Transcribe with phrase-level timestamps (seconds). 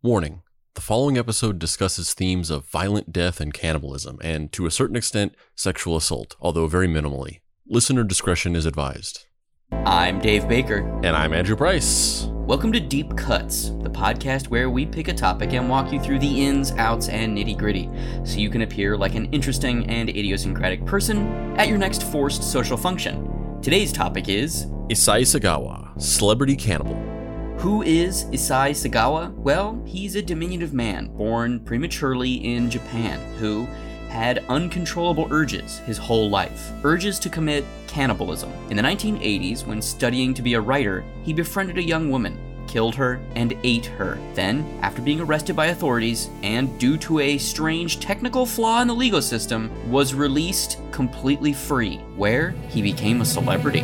[0.00, 0.42] Warning
[0.76, 5.34] the following episode discusses themes of violent death and cannibalism, and to a certain extent,
[5.56, 7.40] sexual assault, although very minimally.
[7.66, 9.26] Listener discretion is advised.
[9.72, 10.86] I'm Dave Baker.
[11.02, 12.28] And I'm Andrew Price.
[12.30, 16.20] Welcome to Deep Cuts, the podcast where we pick a topic and walk you through
[16.20, 17.90] the ins, outs, and nitty gritty,
[18.22, 22.76] so you can appear like an interesting and idiosyncratic person at your next forced social
[22.76, 23.60] function.
[23.62, 27.17] Today's topic is Issei Sagawa, celebrity cannibal.
[27.58, 29.34] Who is Issei Sagawa?
[29.34, 33.66] Well, he's a diminutive man born prematurely in Japan who
[34.08, 36.70] had uncontrollable urges his whole life.
[36.84, 38.52] Urges to commit cannibalism.
[38.70, 42.94] In the 1980s, when studying to be a writer, he befriended a young woman, killed
[42.94, 44.20] her, and ate her.
[44.34, 48.94] Then, after being arrested by authorities, and due to a strange technical flaw in the
[48.94, 53.82] legal system, was released completely free, where he became a celebrity.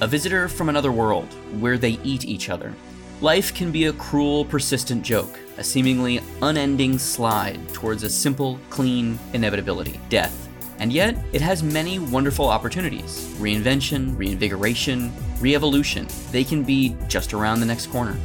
[0.00, 1.26] A visitor from another world,
[1.60, 2.72] where they eat each other.
[3.20, 9.18] Life can be a cruel, persistent joke, a seemingly unending slide towards a simple, clean
[9.32, 10.48] inevitability death.
[10.78, 16.06] And yet, it has many wonderful opportunities reinvention, reinvigoration, re evolution.
[16.30, 18.16] They can be just around the next corner.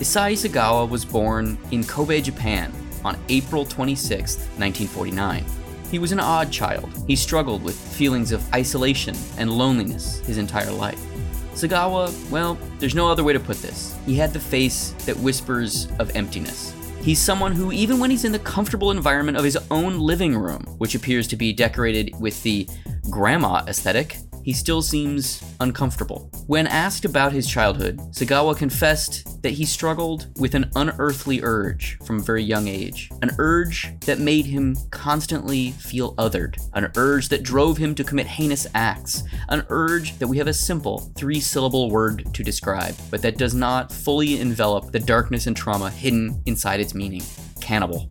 [0.00, 2.70] Issei Sagawa was born in Kobe, Japan
[3.06, 5.46] on April 26, 1949.
[5.90, 6.92] He was an odd child.
[7.06, 11.02] He struggled with feelings of isolation and loneliness his entire life.
[11.54, 13.96] Sagawa, well, there's no other way to put this.
[14.06, 16.74] He had the face that whispers of emptiness.
[17.02, 20.62] He's someone who, even when he's in the comfortable environment of his own living room,
[20.78, 22.68] which appears to be decorated with the
[23.10, 26.30] grandma aesthetic, he still seems uncomfortable.
[26.46, 32.18] When asked about his childhood, Sagawa confessed that he struggled with an unearthly urge from
[32.18, 33.10] a very young age.
[33.22, 36.56] An urge that made him constantly feel othered.
[36.74, 39.22] An urge that drove him to commit heinous acts.
[39.48, 43.54] An urge that we have a simple three syllable word to describe, but that does
[43.54, 47.22] not fully envelop the darkness and trauma hidden inside its meaning
[47.60, 48.08] cannibal.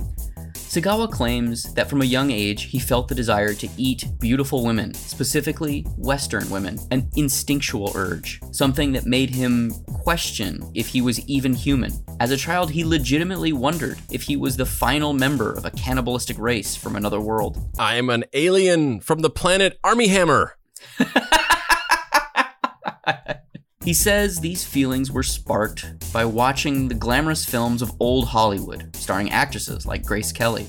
[0.72, 4.94] Sagawa claims that from a young age he felt the desire to eat beautiful women,
[4.94, 11.54] specifically Western women, an instinctual urge, something that made him question if he was even
[11.54, 11.92] human.
[12.22, 16.40] As a child, he legitimately wondered if he was the final member of a cannibalistic
[16.40, 17.58] race from another world.
[17.78, 20.56] I am an alien from the planet Armie Hammer.
[23.84, 29.32] He says these feelings were sparked by watching the glamorous films of old Hollywood, starring
[29.32, 30.68] actresses like Grace Kelly.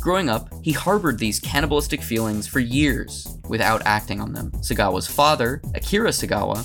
[0.00, 4.50] Growing up, he harbored these cannibalistic feelings for years without acting on them.
[4.62, 6.64] Sagawa's father, Akira Sagawa,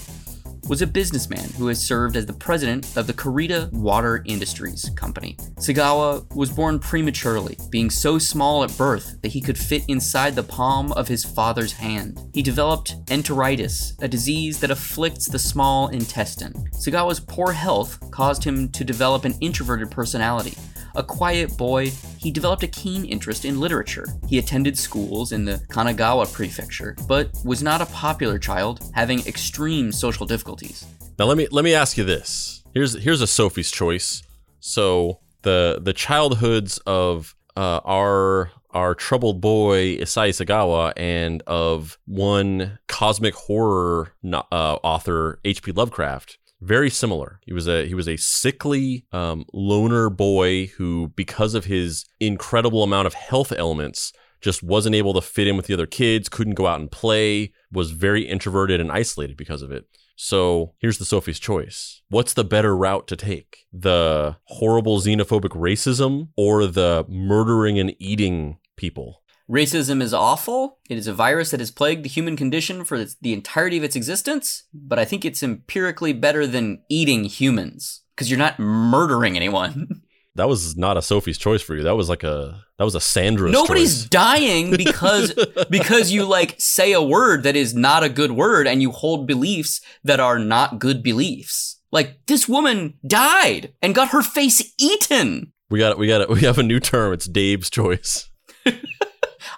[0.69, 5.35] was a businessman who has served as the president of the Kurita Water Industries Company.
[5.55, 10.43] Sagawa was born prematurely, being so small at birth that he could fit inside the
[10.43, 12.19] palm of his father's hand.
[12.35, 16.53] He developed enteritis, a disease that afflicts the small intestine.
[16.73, 20.55] Sagawa's poor health caused him to develop an introverted personality.
[20.95, 24.05] A quiet boy, he developed a keen interest in literature.
[24.27, 29.91] He attended schools in the Kanagawa prefecture, but was not a popular child, having extreme
[29.91, 30.85] social difficulties.
[31.17, 32.63] Now let me let me ask you this.
[32.73, 34.23] Here's here's a Sophie's choice.
[34.59, 42.79] So the the childhoods of uh, our our troubled boy Issei Sagawa and of one
[42.87, 44.43] cosmic horror uh,
[44.83, 45.71] author H.P.
[45.71, 47.39] Lovecraft very similar.
[47.45, 52.83] He was a he was a sickly um, loner boy who, because of his incredible
[52.83, 56.29] amount of health ailments, just wasn't able to fit in with the other kids.
[56.29, 57.53] Couldn't go out and play.
[57.71, 59.85] Was very introverted and isolated because of it.
[60.15, 62.01] So here's the Sophie's choice.
[62.09, 63.65] What's the better route to take?
[63.71, 69.21] The horrible xenophobic racism or the murdering and eating people?
[69.49, 70.77] Racism is awful.
[70.89, 73.95] It is a virus that has plagued the human condition for the entirety of its
[73.95, 80.01] existence, but I think it's empirically better than eating humans because you're not murdering anyone.
[80.35, 81.83] That was not a Sophie's choice for you.
[81.83, 84.09] That was like a that was a Sandra's Nobody's choice.
[84.09, 85.33] dying because
[85.69, 89.27] because you like say a word that is not a good word and you hold
[89.27, 91.81] beliefs that are not good beliefs.
[91.91, 95.51] Like this woman died and got her face eaten.
[95.69, 95.97] We got it.
[95.97, 96.29] we got it.
[96.29, 97.11] we have a new term.
[97.11, 98.29] It's Dave's choice.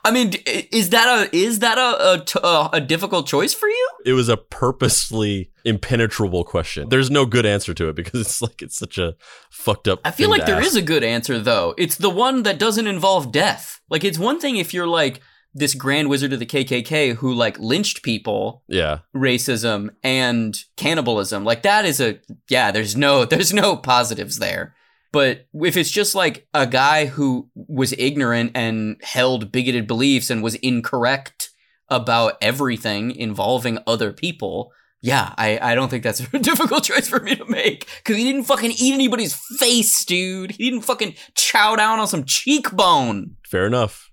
[0.04, 3.90] I mean, is that a is that a, a, a difficult choice for you?
[4.06, 6.90] It was a purposely impenetrable question.
[6.90, 9.16] There's no good answer to it because it's like it's such a
[9.52, 10.00] fucked up.
[10.04, 10.68] I feel like there ask.
[10.68, 11.76] is a good answer though.
[11.78, 13.80] It's the one that doesn't involve death.
[13.90, 15.22] Like it's one thing if you're like
[15.54, 19.00] this grand wizard of the KKK who like lynched people, Yeah.
[19.16, 21.44] racism and cannibalism.
[21.44, 22.20] Like that is a
[22.50, 24.74] yeah, there's no there's no positives there.
[25.12, 30.42] But if it's just like a guy who was ignorant and held bigoted beliefs and
[30.42, 31.50] was incorrect
[31.90, 34.72] about everything involving other people,
[35.02, 37.88] yeah, I, I don't think that's a difficult choice for me to make.
[38.06, 40.52] Cause he didn't fucking eat anybody's face, dude.
[40.52, 43.36] He didn't fucking chow down on some cheekbone.
[43.46, 44.11] Fair enough.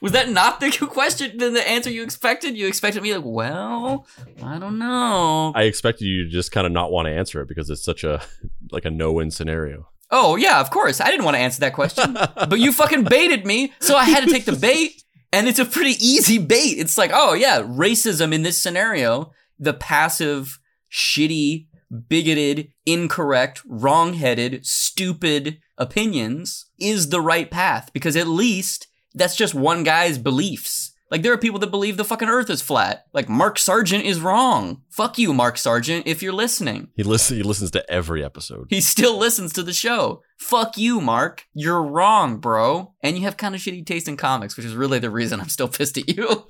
[0.00, 2.56] Was that not the question, the the answer you expected?
[2.56, 4.06] You expected me like, well,
[4.42, 5.52] I don't know.
[5.54, 8.04] I expected you to just kind of not want to answer it because it's such
[8.04, 8.22] a
[8.70, 9.88] like a no-win scenario.
[10.10, 11.00] oh yeah, of course.
[11.00, 14.24] I didn't want to answer that question, but you fucking baited me, so I had
[14.24, 15.02] to take the bait.
[15.32, 16.78] And it's a pretty easy bait.
[16.78, 19.30] It's like, oh yeah, racism in this scenario,
[19.60, 20.58] the passive,
[20.90, 21.68] shitty,
[22.08, 29.82] bigoted, incorrect, wrong-headed, stupid opinions is the right path because at least that's just one
[29.82, 30.92] guy's beliefs.
[31.10, 33.06] Like there are people that believe the fucking earth is flat.
[33.12, 34.82] Like Mark Sargent is wrong.
[34.90, 36.88] Fuck you, Mark Sargent, if you're listening.
[36.94, 37.38] He listens.
[37.38, 38.68] He listens to every episode.
[38.70, 40.22] He still listens to the show.
[40.38, 41.46] Fuck you, Mark.
[41.52, 42.94] You're wrong, bro.
[43.02, 45.48] And you have kind of shitty taste in comics, which is really the reason I'm
[45.48, 46.46] still pissed at you.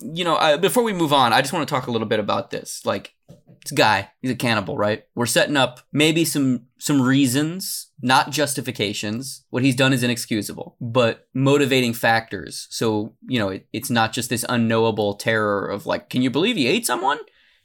[0.14, 2.20] you know, uh, before we move on, I just want to talk a little bit
[2.20, 2.86] about this.
[2.86, 3.14] Like,
[3.64, 5.04] this guy, he's a cannibal, right?
[5.14, 9.44] We're setting up maybe some some reasons, not justifications.
[9.50, 12.66] What he's done is inexcusable, but motivating factors.
[12.70, 16.56] So you know, it, it's not just this unknowable terror of like, can you believe
[16.56, 17.18] he ate someone?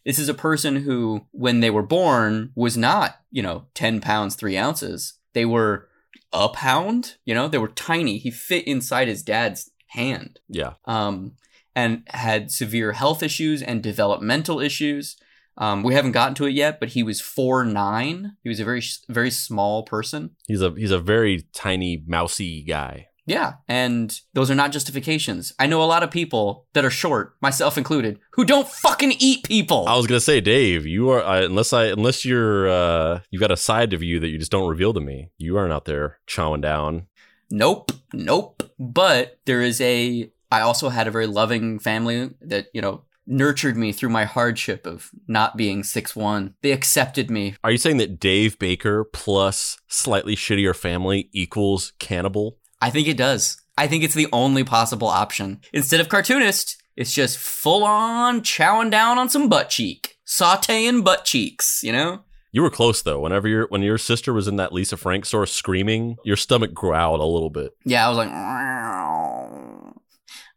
[0.06, 4.36] This is a person who, when they were born, was not you know ten pounds
[4.36, 5.14] three ounces.
[5.34, 5.90] They were
[6.32, 7.18] a pound.
[7.26, 8.18] You know, they were tiny.
[8.18, 10.74] He fit inside his dad's hand yeah.
[10.86, 11.34] um,
[11.76, 15.18] and had severe health issues and developmental issues.
[15.60, 18.38] Um, we haven't gotten to it yet, but he was four nine.
[18.42, 20.32] He was a very very small person.
[20.48, 23.08] He's a he's a very tiny mousy guy.
[23.26, 25.54] Yeah, and those are not justifications.
[25.60, 29.44] I know a lot of people that are short, myself included, who don't fucking eat
[29.44, 29.88] people.
[29.88, 33.52] I was gonna say, Dave, you are uh, unless I unless you're uh, you've got
[33.52, 35.30] a side of you that you just don't reveal to me.
[35.38, 37.08] You aren't out there chowing down.
[37.52, 38.64] Nope, nope.
[38.80, 40.32] But there is a.
[40.52, 44.86] I also had a very loving family that you know nurtured me through my hardship
[44.86, 46.56] of not being six one.
[46.62, 47.56] They accepted me.
[47.64, 52.58] Are you saying that Dave Baker plus slightly shittier family equals cannibal?
[52.82, 53.62] I think it does.
[53.78, 55.62] I think it's the only possible option.
[55.72, 61.24] Instead of cartoonist, it's just full on chowing down on some butt cheek, sauteing butt
[61.24, 61.82] cheeks.
[61.84, 62.24] You know.
[62.52, 63.20] You were close though.
[63.20, 67.20] Whenever your when your sister was in that Lisa Frank store screaming, your stomach growled
[67.20, 67.74] a little bit.
[67.86, 68.30] Yeah, I was like,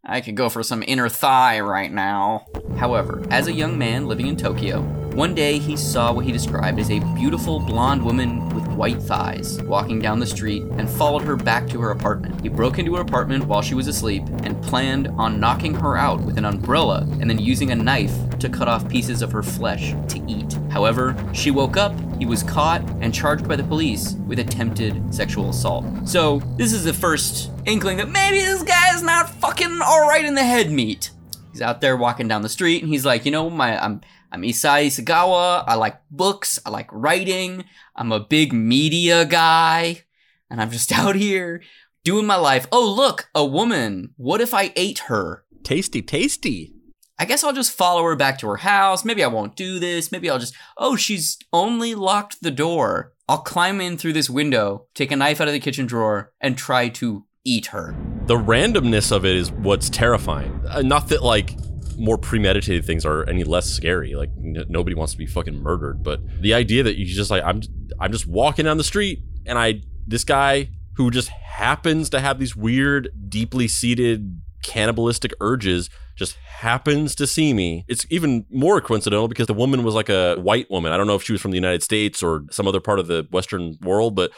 [0.04, 2.46] I could go for some inner thigh right now.
[2.76, 4.81] However, as a young man living in Tokyo,
[5.14, 9.62] one day he saw what he described as a beautiful blonde woman with white thighs
[9.64, 12.41] walking down the street and followed her back to her apartment.
[12.41, 16.23] He broke into her apartment while she was asleep and planned on knocking her out
[16.23, 19.94] with an umbrella and then using a knife to cut off pieces of her flesh
[20.09, 20.55] to eat.
[20.70, 25.50] However, she woke up, he was caught, and charged by the police with attempted sexual
[25.50, 25.85] assault.
[26.08, 30.35] So, this is the first inkling that maybe this guy is not fucking alright in
[30.35, 31.11] the head meat.
[31.53, 34.00] He's out there walking down the street and he's like, you know, my I'm
[34.32, 35.62] I'm Issei Sagawa.
[35.67, 36.58] I like books.
[36.64, 37.67] I like writing.
[37.94, 40.05] I'm a big media guy.
[40.49, 41.62] And I'm just out here
[42.02, 42.67] doing my life.
[42.73, 44.14] Oh, look, a woman.
[44.17, 45.44] What if I ate her?
[45.62, 46.73] Tasty, tasty.
[47.19, 49.05] I guess I'll just follow her back to her house.
[49.05, 50.11] Maybe I won't do this.
[50.11, 53.12] Maybe I'll just, oh, she's only locked the door.
[53.29, 56.56] I'll climb in through this window, take a knife out of the kitchen drawer, and
[56.56, 57.94] try to eat her.
[58.24, 60.58] The randomness of it is what's terrifying.
[60.69, 61.55] Uh, not that like
[61.99, 64.15] more premeditated things are any less scary.
[64.15, 67.43] Like n- nobody wants to be fucking murdered, but the idea that you just like
[67.44, 67.63] I'm
[68.01, 72.39] I'm just walking down the street and I this guy who just happens to have
[72.39, 77.84] these weird, deeply seated cannibalistic urges just happens to see me.
[77.89, 80.93] It's even more coincidental because the woman was like a white woman.
[80.93, 83.06] I don't know if she was from the United States or some other part of
[83.06, 84.31] the Western world, but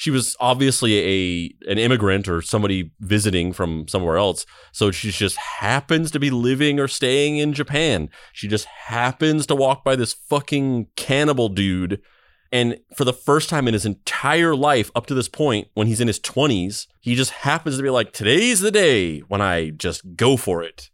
[0.00, 4.46] she was obviously a an immigrant or somebody visiting from somewhere else.
[4.72, 8.08] So she just happens to be living or staying in Japan.
[8.32, 12.00] She just happens to walk by this fucking cannibal dude.
[12.50, 16.00] And for the first time in his entire life up to this point, when he's
[16.00, 20.16] in his 20s, he just happens to be like, today's the day when I just
[20.16, 20.88] go for it.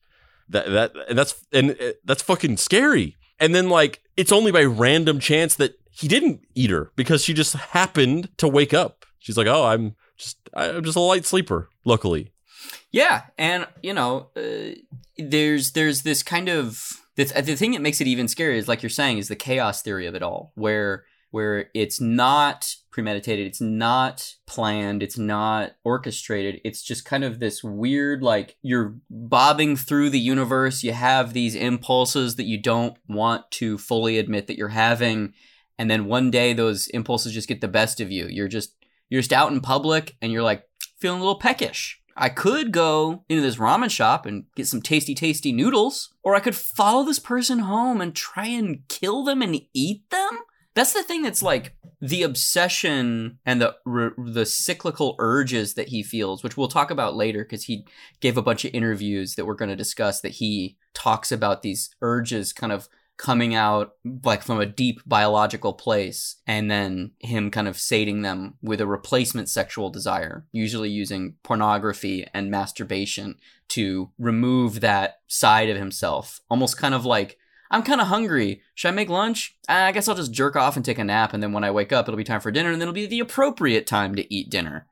[0.48, 3.14] That that and that's and uh, that's fucking scary.
[3.38, 7.32] And then like it's only by random chance that he didn't eat her because she
[7.32, 8.95] just happened to wake up.
[9.18, 12.32] She's like, "Oh, I'm just I'm just a light sleeper." Luckily,
[12.90, 14.75] Yeah, and you know, uh,
[15.18, 18.82] there's there's this kind of the, the thing that makes it even scarier is like
[18.82, 23.61] you're saying is the chaos theory of it all, where where it's not premeditated, it's
[23.61, 26.61] not planned, it's not orchestrated.
[26.64, 30.82] It's just kind of this weird, like you're bobbing through the universe.
[30.82, 35.35] You have these impulses that you don't want to fully admit that you're having.
[35.78, 38.28] And then one day those impulses just get the best of you.
[38.28, 38.73] You're just,
[39.08, 40.64] you're just out in public and you're like
[40.98, 42.00] feeling a little peckish.
[42.16, 46.40] I could go into this ramen shop and get some tasty, tasty noodles, or I
[46.40, 50.38] could follow this person home and try and kill them and eat them.
[50.75, 53.76] That's the thing that's like the obsession and the
[54.18, 57.86] the cyclical urges that he feels, which we'll talk about later because he
[58.20, 61.94] gave a bunch of interviews that we're going to discuss that he talks about these
[62.02, 63.94] urges kind of coming out
[64.25, 68.87] like from a deep biological place and then him kind of sating them with a
[68.87, 73.37] replacement sexual desire, usually using pornography and masturbation
[73.68, 76.40] to remove that side of himself.
[76.50, 77.38] Almost kind of like
[77.70, 78.62] I'm kind of hungry.
[78.75, 79.56] Should I make lunch?
[79.68, 81.70] Ah, I guess I'll just jerk off and take a nap, and then when I
[81.70, 84.35] wake up, it'll be time for dinner, and then it'll be the appropriate time to
[84.35, 84.87] eat dinner.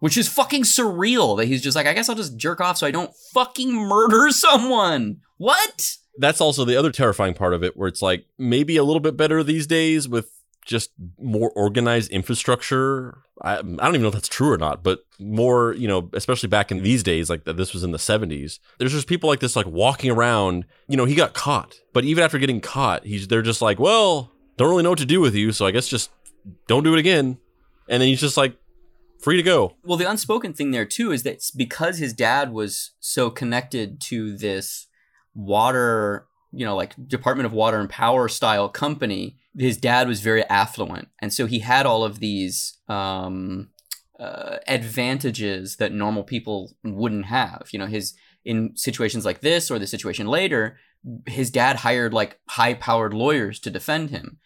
[0.00, 2.86] Which is fucking surreal that he's just like, I guess I'll just jerk off so
[2.86, 5.20] I don't fucking murder someone.
[5.36, 5.96] What?
[6.18, 9.16] That's also the other terrifying part of it, where it's like maybe a little bit
[9.16, 10.30] better these days with
[10.64, 13.18] just more organized infrastructure.
[13.42, 16.48] I, I don't even know if that's true or not, but more, you know, especially
[16.48, 18.58] back in these days, like this was in the 70s.
[18.78, 20.66] There's just people like this, like walking around.
[20.88, 24.30] You know, he got caught, but even after getting caught, he's they're just like, well,
[24.56, 26.10] don't really know what to do with you, so I guess just
[26.66, 27.38] don't do it again.
[27.88, 28.56] And then he's just like
[29.20, 29.76] free to go.
[29.82, 34.36] Well, the unspoken thing there too is that because his dad was so connected to
[34.36, 34.86] this
[35.34, 40.44] water you know, like Department of Water and Power style company, his dad was very
[40.44, 41.08] affluent.
[41.20, 43.70] And so he had all of these um,
[44.18, 47.68] uh, advantages that normal people wouldn't have.
[47.72, 50.78] You know, his in situations like this or the situation later,
[51.26, 54.38] his dad hired like high powered lawyers to defend him.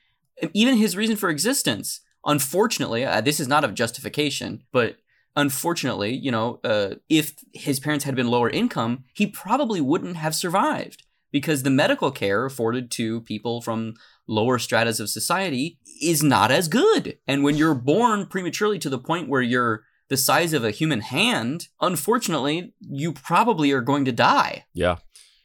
[0.52, 4.96] even his reason for existence, unfortunately, uh, this is not a justification, but
[5.36, 10.34] unfortunately, you know, uh, if his parents had been lower income, he probably wouldn't have
[10.34, 13.94] survived because the medical care afforded to people from
[14.26, 17.18] lower stratas of society is not as good.
[17.26, 21.00] And when you're born prematurely to the point where you're the size of a human
[21.00, 24.66] hand, unfortunately, you probably are going to die.
[24.72, 24.98] Yeah.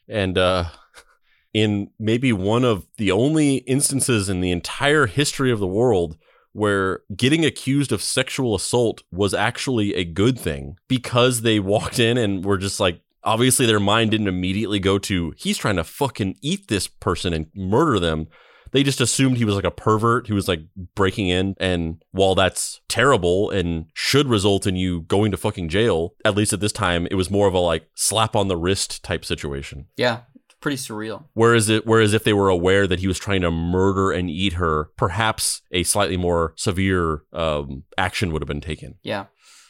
[0.08, 0.65] And uh
[1.53, 6.17] in maybe one of the only instances in the entire history of the world
[6.53, 12.17] where getting accused of sexual assault was actually a good thing because they walked in
[12.17, 16.35] and were just like obviously their mind didn't immediately go to he's trying to fucking
[16.41, 18.27] eat this person and murder them.
[18.71, 20.61] They just assumed he was like a pervert who was like
[20.93, 21.55] breaking in.
[21.59, 26.53] And while that's terrible and should result in you going to fucking jail at least
[26.53, 29.87] at this time it was more of a like slap on the wrist type situation.
[29.97, 30.21] Yeah
[30.61, 34.11] pretty surreal whereas it whereas if they were aware that he was trying to murder
[34.11, 39.25] and eat her perhaps a slightly more severe um, action would have been taken yeah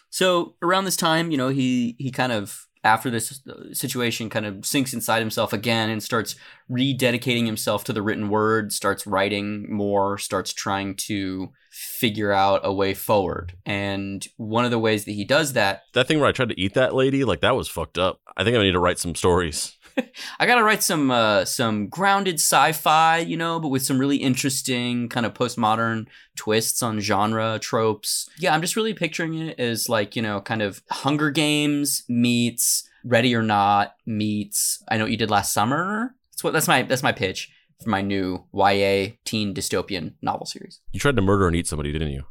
[0.10, 4.46] so around this time you know he he kind of after this uh, situation kind
[4.46, 6.36] of sinks inside himself again and starts
[6.72, 12.74] rededicating himself to the written word, starts writing more, starts trying to figure out a
[12.74, 13.53] way forward.
[13.65, 16.60] And one of the ways that he does that That thing where I tried to
[16.60, 18.22] eat that lady, like that was fucked up.
[18.38, 19.77] I think I need to write some stories.
[20.39, 25.10] I gotta write some uh, some grounded sci-fi, you know, but with some really interesting
[25.10, 28.29] kind of postmodern twists on genre tropes.
[28.38, 32.88] Yeah, I'm just really picturing it as like you know, kind of Hunger Games meets
[33.03, 36.15] Ready or Not meets I know what you did last summer.
[36.32, 37.51] That's what that's my that's my pitch
[37.82, 40.79] for my new YA teen dystopian novel series.
[40.91, 42.24] You tried to murder and eat somebody, didn't you?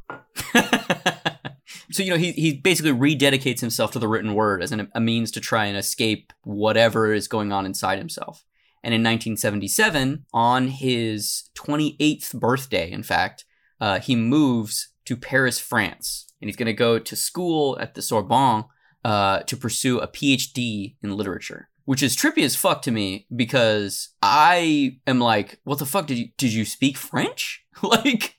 [1.91, 4.99] so you know he he basically rededicates himself to the written word as an, a
[4.99, 8.45] means to try and escape whatever is going on inside himself.
[8.83, 13.43] And in 1977, on his 28th birthday, in fact,
[13.81, 18.01] uh, he moves to Paris, France, and he's going to go to school at the
[18.01, 18.65] Sorbonne
[19.03, 21.69] uh, to pursue a PhD in literature.
[21.85, 26.19] Which is trippy as fuck to me because I am like, what the fuck did
[26.19, 27.65] you did you speak French?
[27.81, 28.35] like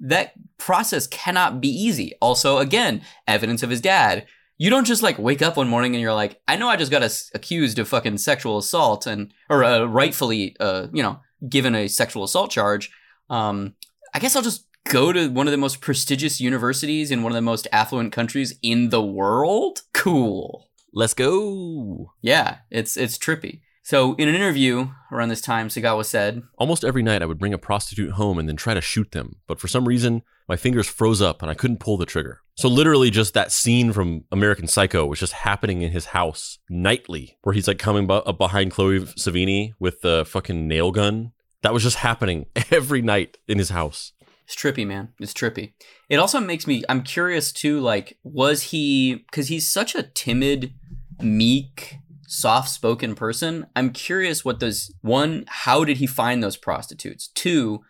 [0.00, 2.14] that process cannot be easy.
[2.20, 4.26] Also, again, evidence of his dad.
[4.60, 6.90] You don't just like wake up one morning and you're like, I know I just
[6.90, 11.86] got accused of fucking sexual assault and or uh, rightfully, uh, you know, given a
[11.86, 12.90] sexual assault charge.
[13.30, 13.74] Um,
[14.12, 17.36] I guess I'll just go to one of the most prestigious universities in one of
[17.36, 19.82] the most affluent countries in the world.
[19.92, 20.68] Cool.
[20.92, 22.12] Let's go.
[22.20, 23.60] Yeah, it's it's trippy.
[23.88, 27.54] So, in an interview around this time, Sagawa said, Almost every night I would bring
[27.54, 30.86] a prostitute home and then try to shoot them, but for some reason, my fingers
[30.86, 32.42] froze up and I couldn't pull the trigger.
[32.54, 37.38] So, literally, just that scene from American Psycho was just happening in his house nightly,
[37.40, 41.32] where he's like coming up behind Chloe Sevigny with the fucking nail gun.
[41.62, 44.12] That was just happening every night in his house.
[44.44, 45.14] It's trippy, man.
[45.18, 45.72] It's trippy.
[46.10, 46.84] It also makes me.
[46.90, 47.80] I'm curious too.
[47.80, 49.14] Like, was he?
[49.14, 50.74] Because he's such a timid,
[51.22, 51.96] meek,
[52.28, 53.66] soft-spoken person.
[53.74, 54.92] I'm curious what those.
[55.00, 57.28] One, how did he find those prostitutes?
[57.28, 57.80] Two,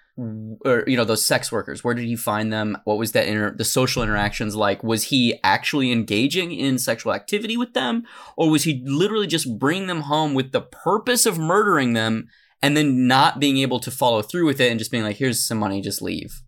[0.64, 3.54] or you know those sex workers where did he find them what was that inter-
[3.54, 8.02] the social interactions like was he actually engaging in sexual activity with them
[8.36, 12.26] or was he literally just bringing them home with the purpose of murdering them
[12.60, 15.46] and then not being able to follow through with it and just being like here's
[15.46, 16.42] some money just leave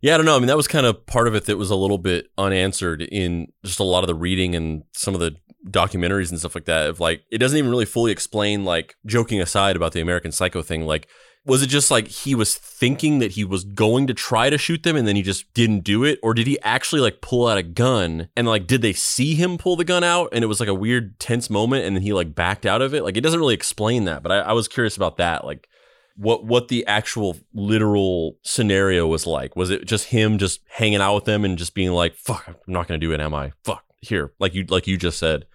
[0.00, 0.36] Yeah, I don't know.
[0.36, 3.02] I mean, that was kind of part of it that was a little bit unanswered
[3.02, 5.36] in just a lot of the reading and some of the
[5.68, 6.88] documentaries and stuff like that.
[6.88, 10.62] Of like, it doesn't even really fully explain, like, joking aside about the American Psycho
[10.62, 11.08] thing, like,
[11.48, 14.82] was it just like he was thinking that he was going to try to shoot
[14.82, 16.18] them and then he just didn't do it?
[16.22, 19.56] Or did he actually like pull out a gun and like did they see him
[19.56, 22.12] pull the gun out and it was like a weird tense moment and then he
[22.12, 23.02] like backed out of it?
[23.02, 25.46] Like it doesn't really explain that, but I, I was curious about that.
[25.46, 25.68] Like
[26.18, 29.54] what what the actual literal scenario was like.
[29.54, 32.56] Was it just him just hanging out with them and just being like, fuck, I'm
[32.66, 33.52] not gonna do it, am I?
[33.64, 33.84] Fuck.
[34.00, 34.32] Here.
[34.38, 35.46] Like you like you just said.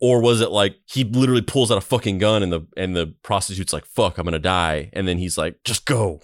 [0.00, 3.14] Or was it like he literally pulls out a fucking gun and the and the
[3.22, 4.90] prostitute's like, fuck, I'm gonna die.
[4.94, 6.20] And then he's like, just go.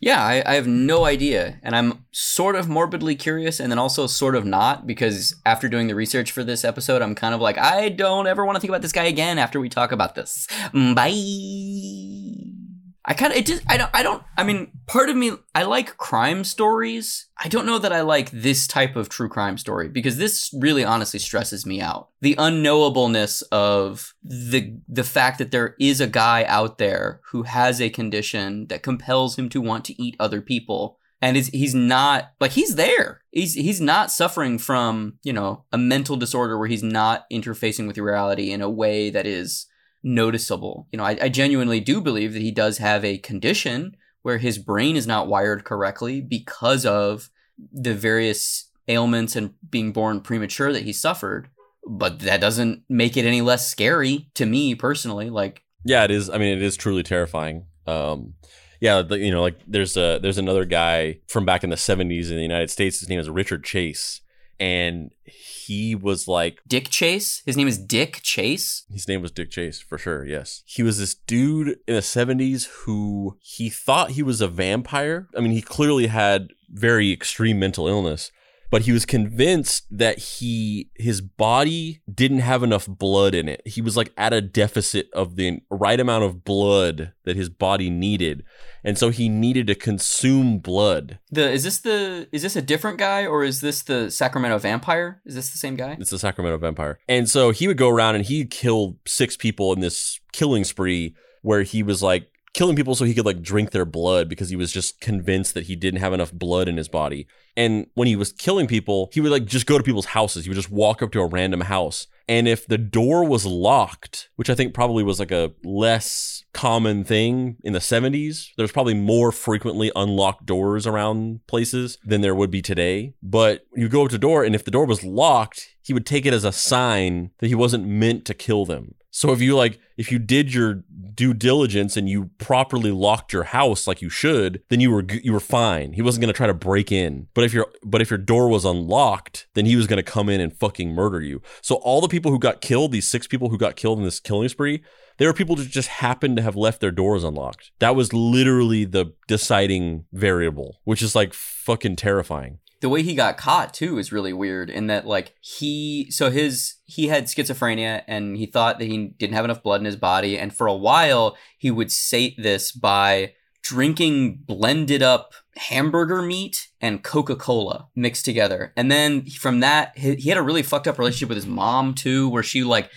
[0.00, 1.58] Yeah, I, I have no idea.
[1.62, 5.88] And I'm sort of morbidly curious and then also sort of not because after doing
[5.88, 8.70] the research for this episode, I'm kind of like, I don't ever want to think
[8.70, 10.46] about this guy again after we talk about this.
[10.72, 12.67] Mm, Bye.
[13.08, 15.62] I kind of, it just, I don't, I don't, I mean, part of me, I
[15.62, 17.28] like crime stories.
[17.38, 20.84] I don't know that I like this type of true crime story because this really
[20.84, 22.10] honestly stresses me out.
[22.20, 27.80] The unknowableness of the, the fact that there is a guy out there who has
[27.80, 32.32] a condition that compels him to want to eat other people and is he's not
[32.40, 36.82] like he's there he's he's not suffering from you know a mental disorder where he's
[36.82, 39.66] not interfacing with reality in a way that is
[40.02, 44.38] noticeable you know I, I genuinely do believe that he does have a condition where
[44.38, 47.30] his brain is not wired correctly because of
[47.72, 51.48] the various ailments and being born premature that he suffered
[51.88, 56.28] but that doesn't make it any less scary to me personally like Yeah, it is.
[56.28, 57.66] I mean, it is truly terrifying.
[57.86, 58.34] Um,
[58.80, 62.36] yeah, you know, like there's a there's another guy from back in the '70s in
[62.36, 63.00] the United States.
[63.00, 64.20] His name is Richard Chase,
[64.60, 69.50] and he was like dick chase his name is dick chase his name was Dick
[69.50, 70.24] Chase for sure.
[70.24, 75.28] Yes, he was this dude in the '70s who he thought he was a vampire.
[75.36, 78.30] I mean, he clearly had very extreme mental illness,
[78.70, 83.62] but he was convinced that he his body didn't have enough blood in it.
[83.64, 87.90] He was like at a deficit of the right amount of blood that his body
[87.90, 88.44] needed.
[88.84, 91.18] And so he needed to consume blood.
[91.30, 95.20] The is this the is this a different guy or is this the Sacramento vampire?
[95.24, 95.96] Is this the same guy?
[95.98, 96.98] It's the Sacramento vampire.
[97.08, 101.14] And so he would go around and he killed six people in this killing spree
[101.42, 102.28] where he was like
[102.58, 105.66] killing people so he could like drink their blood because he was just convinced that
[105.66, 107.28] he didn't have enough blood in his body.
[107.56, 110.44] And when he was killing people, he would like just go to people's houses.
[110.44, 112.08] He would just walk up to a random house.
[112.26, 117.04] And if the door was locked, which I think probably was like a less common
[117.04, 122.50] thing in the 70s, there's probably more frequently unlocked doors around places than there would
[122.50, 123.14] be today.
[123.22, 126.04] But you go up to the door, and if the door was locked, he would
[126.04, 128.96] take it as a sign that he wasn't meant to kill them.
[129.10, 130.82] So if you like, if you did your
[131.14, 135.32] due diligence and you properly locked your house like you should, then you were you
[135.32, 135.94] were fine.
[135.94, 137.28] He wasn't gonna try to break in.
[137.34, 140.40] But if your but if your door was unlocked, then he was gonna come in
[140.40, 141.42] and fucking murder you.
[141.62, 144.20] So all the people who got killed, these six people who got killed in this
[144.20, 144.82] killing spree,
[145.16, 147.72] they were people who just happened to have left their doors unlocked.
[147.80, 152.58] That was literally the deciding variable, which is like fucking terrifying.
[152.80, 156.76] The way he got caught too is really weird in that like he so his
[156.84, 160.38] he had schizophrenia and he thought that he didn't have enough blood in his body.
[160.38, 167.02] And for a while he would sate this by drinking blended up hamburger meat and
[167.02, 168.72] coca-cola mixed together.
[168.76, 171.94] And then from that he, he had a really fucked up relationship with his mom
[171.94, 172.90] too where she like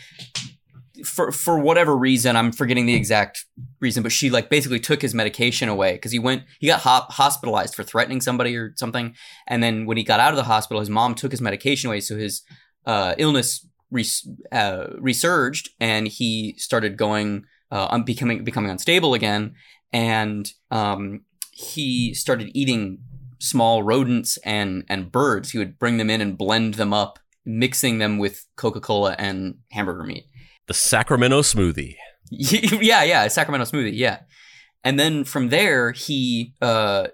[1.04, 3.46] for for whatever reason i'm forgetting the exact
[3.82, 7.08] reason but she like basically took his medication away because he went he got ho-
[7.10, 9.16] hospitalized for threatening somebody or something.
[9.48, 12.00] And then when he got out of the hospital his mom took his medication away.
[12.00, 12.44] So his
[12.86, 19.56] uh, illness res- uh, resurged and he started going uh, becoming becoming unstable again.
[19.94, 23.00] And um, he started eating
[23.40, 25.52] small rodents and and birds.
[25.52, 30.04] He would bring them in and blend them up mixing them with coca-cola and hamburger
[30.04, 30.26] meat.
[30.68, 31.96] The Sacramento smoothie.
[32.82, 34.20] yeah, yeah, Sacramento smoothie, yeah.
[34.84, 37.08] And then from there, he uh,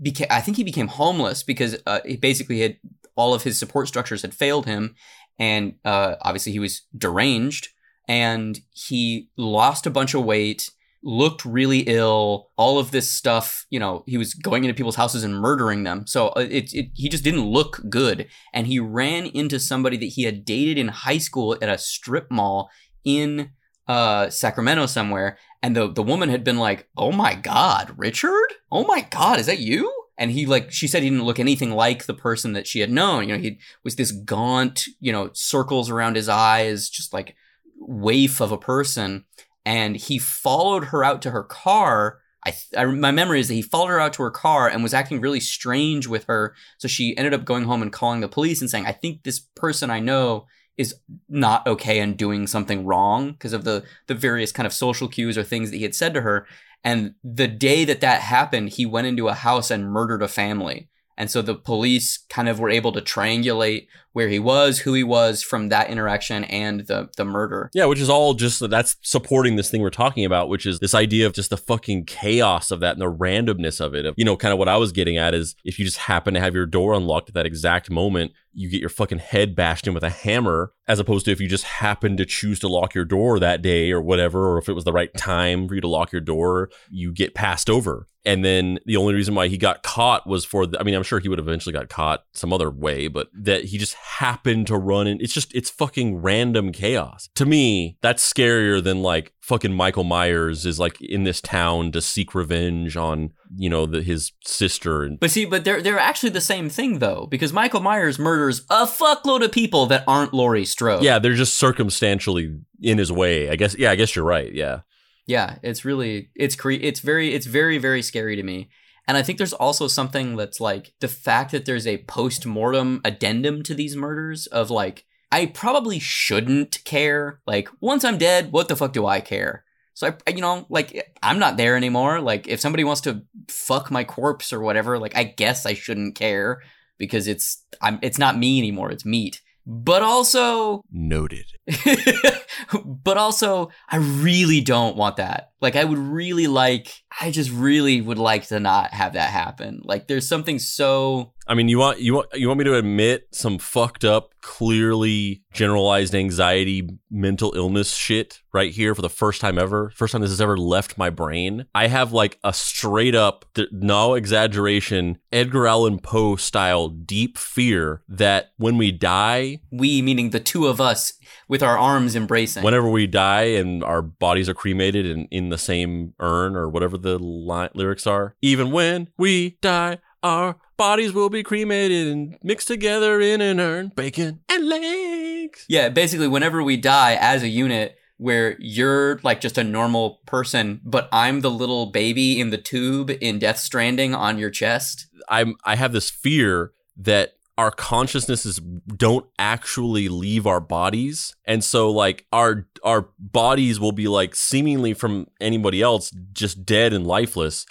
[0.00, 0.28] became.
[0.30, 2.76] I think he became homeless because uh, he basically had
[3.16, 4.94] all of his support structures had failed him,
[5.38, 7.68] and uh, obviously he was deranged,
[8.06, 10.70] and he lost a bunch of weight,
[11.02, 12.50] looked really ill.
[12.56, 16.06] All of this stuff, you know, he was going into people's houses and murdering them.
[16.06, 18.28] So uh, it, it he just didn't look good.
[18.52, 22.30] And he ran into somebody that he had dated in high school at a strip
[22.30, 22.70] mall
[23.04, 23.50] in
[23.86, 25.38] uh, Sacramento somewhere.
[25.62, 28.54] And the the woman had been like, "Oh my God, Richard!
[28.70, 31.70] Oh my God, is that you?" and he like she said he didn't look anything
[31.70, 35.30] like the person that she had known you know he was this gaunt you know
[35.32, 37.34] circles around his eyes just like
[37.78, 39.24] waif of a person
[39.64, 43.62] and he followed her out to her car I, I, my memory is that he
[43.62, 47.16] followed her out to her car and was acting really strange with her so she
[47.16, 50.00] ended up going home and calling the police and saying i think this person i
[50.00, 50.94] know is
[51.28, 55.38] not okay and doing something wrong because of the the various kind of social cues
[55.38, 56.46] or things that he had said to her
[56.84, 60.90] and the day that that happened, he went into a house and murdered a family.
[61.16, 65.02] And so the police kind of were able to triangulate where he was, who he
[65.02, 67.68] was from that interaction and the the murder.
[67.74, 70.94] Yeah, which is all just that's supporting this thing we're talking about, which is this
[70.94, 74.06] idea of just the fucking chaos of that and the randomness of it.
[74.06, 76.32] Of, you know, kind of what I was getting at is if you just happen
[76.34, 79.88] to have your door unlocked at that exact moment, you get your fucking head bashed
[79.88, 82.94] in with a hammer, as opposed to if you just happen to choose to lock
[82.94, 85.80] your door that day or whatever, or if it was the right time for you
[85.80, 88.06] to lock your door, you get passed over.
[88.24, 91.02] And then the only reason why he got caught was for the, I mean, I'm
[91.02, 94.66] sure he would have eventually got caught some other way, but that he just happened
[94.66, 97.28] to run and it's just it's fucking random chaos.
[97.34, 102.00] To me, that's scarier than like fucking Michael Myers is like in this town to
[102.00, 106.30] seek revenge on, you know, the, his sister and But see, but they're they're actually
[106.30, 110.66] the same thing though, because Michael Myers murders a fuckload of people that aren't Laurie
[110.66, 111.02] Strode.
[111.02, 113.50] Yeah, they're just circumstantially in his way.
[113.50, 114.52] I guess yeah, I guess you're right.
[114.52, 114.80] Yeah.
[115.26, 118.68] Yeah, it's really it's cre- it's very it's very very scary to me.
[119.06, 123.00] And I think there's also something that's like the fact that there's a post mortem
[123.04, 127.40] addendum to these murders of like, I probably shouldn't care.
[127.46, 129.64] Like, once I'm dead, what the fuck do I care?
[129.94, 132.20] So I, you know, like I'm not there anymore.
[132.20, 136.16] Like if somebody wants to fuck my corpse or whatever, like I guess I shouldn't
[136.16, 136.60] care
[136.98, 138.90] because it's I'm it's not me anymore.
[138.90, 139.40] It's meat.
[139.66, 141.46] But also noted.
[142.84, 145.52] but also I really don't want that.
[145.60, 149.80] Like I would really like I just really would like to not have that happen.
[149.84, 153.28] Like there's something so I mean, you want you want you want me to admit
[153.32, 159.58] some fucked up, clearly generalized anxiety, mental illness shit right here for the first time
[159.58, 159.90] ever.
[159.90, 161.66] First time this has ever left my brain.
[161.74, 168.52] I have like a straight up, no exaggeration, Edgar Allan Poe style deep fear that
[168.56, 171.12] when we die, we meaning the two of us
[171.46, 172.62] with our arms embracing.
[172.62, 176.96] Whenever we die and our bodies are cremated and in the same urn or whatever
[176.96, 182.68] the li- lyrics are, even when we die, our bodies will be cremated and mixed
[182.68, 185.64] together in an urn, bacon and legs.
[185.68, 190.80] Yeah, basically, whenever we die as a unit, where you're like just a normal person,
[190.84, 195.06] but I'm the little baby in the tube in Death Stranding on your chest.
[195.28, 198.60] I'm I have this fear that our consciousnesses
[198.96, 204.92] don't actually leave our bodies and so like our our bodies will be like seemingly
[204.92, 207.64] from anybody else just dead and lifeless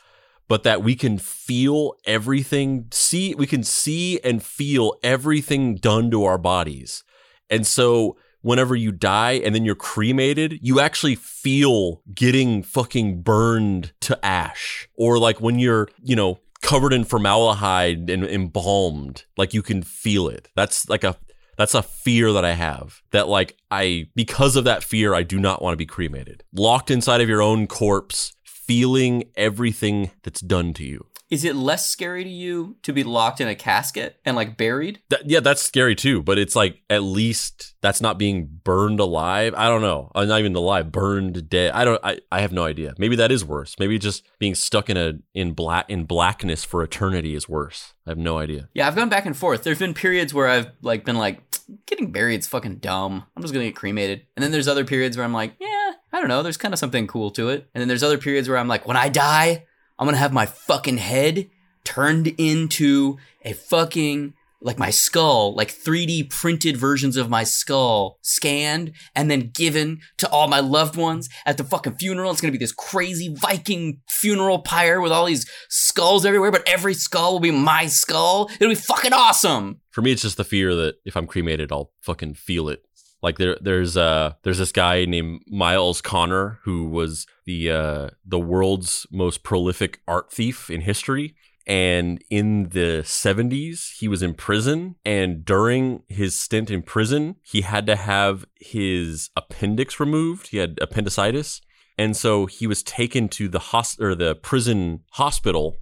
[0.47, 6.23] but that we can feel everything see we can see and feel everything done to
[6.23, 7.03] our bodies
[7.49, 13.93] and so whenever you die and then you're cremated, you actually feel getting fucking burned
[14.01, 14.89] to ash.
[14.95, 19.25] Or like when you're, you know, covered in formaldehyde and embalmed.
[19.37, 20.49] Like you can feel it.
[20.55, 21.15] That's like a
[21.55, 23.03] that's a fear that I have.
[23.11, 26.43] That like I because of that fear I do not want to be cremated.
[26.53, 28.33] Locked inside of your own corpse,
[28.65, 31.07] feeling everything that's done to you.
[31.29, 35.01] Is it less scary to you to be locked in a casket and like buried?
[35.09, 36.21] That, yeah, that's scary too.
[36.21, 39.55] But it's like at least that's not being burned alive.
[39.57, 40.11] I don't know.
[40.13, 41.71] I'm not even alive, burned dead.
[41.71, 41.99] I don't.
[42.03, 42.93] I, I have no idea.
[42.99, 43.75] Maybe that is worse.
[43.79, 47.93] Maybe just being stuck in a in black in blackness for eternity is worse.
[48.05, 48.69] I have no idea.
[48.75, 49.63] Yeah, I've gone back and forth.
[49.63, 51.41] There's been periods where I've like been like,
[51.87, 53.23] getting buried is fucking dumb.
[53.35, 54.27] I'm just gonna get cremated.
[54.35, 55.82] And then there's other periods where I'm like, yeah,
[56.13, 56.43] I don't know.
[56.43, 57.67] There's kind of something cool to it.
[57.73, 59.65] And then there's other periods where I'm like, when I die,
[59.97, 61.49] I'm gonna have my fucking head
[61.83, 68.93] turned into a fucking like my skull, like 3D printed versions of my skull scanned
[69.13, 72.31] and then given to all my loved ones at the fucking funeral.
[72.31, 76.93] It's gonna be this crazy Viking funeral pyre with all these skulls everywhere, but every
[76.93, 78.49] skull will be my skull.
[78.59, 79.81] It'll be fucking awesome.
[79.89, 82.83] For me, it's just the fear that if I'm cremated, I'll fucking feel it
[83.23, 88.39] like there, there's uh, there's this guy named Myles Connor who was the uh, the
[88.39, 91.35] world's most prolific art thief in history.
[91.65, 94.95] And in the 70s, he was in prison.
[95.05, 100.47] And during his stint in prison, he had to have his appendix removed.
[100.47, 101.61] He had appendicitis.
[101.97, 105.77] And so he was taken to the hos- or the prison hospital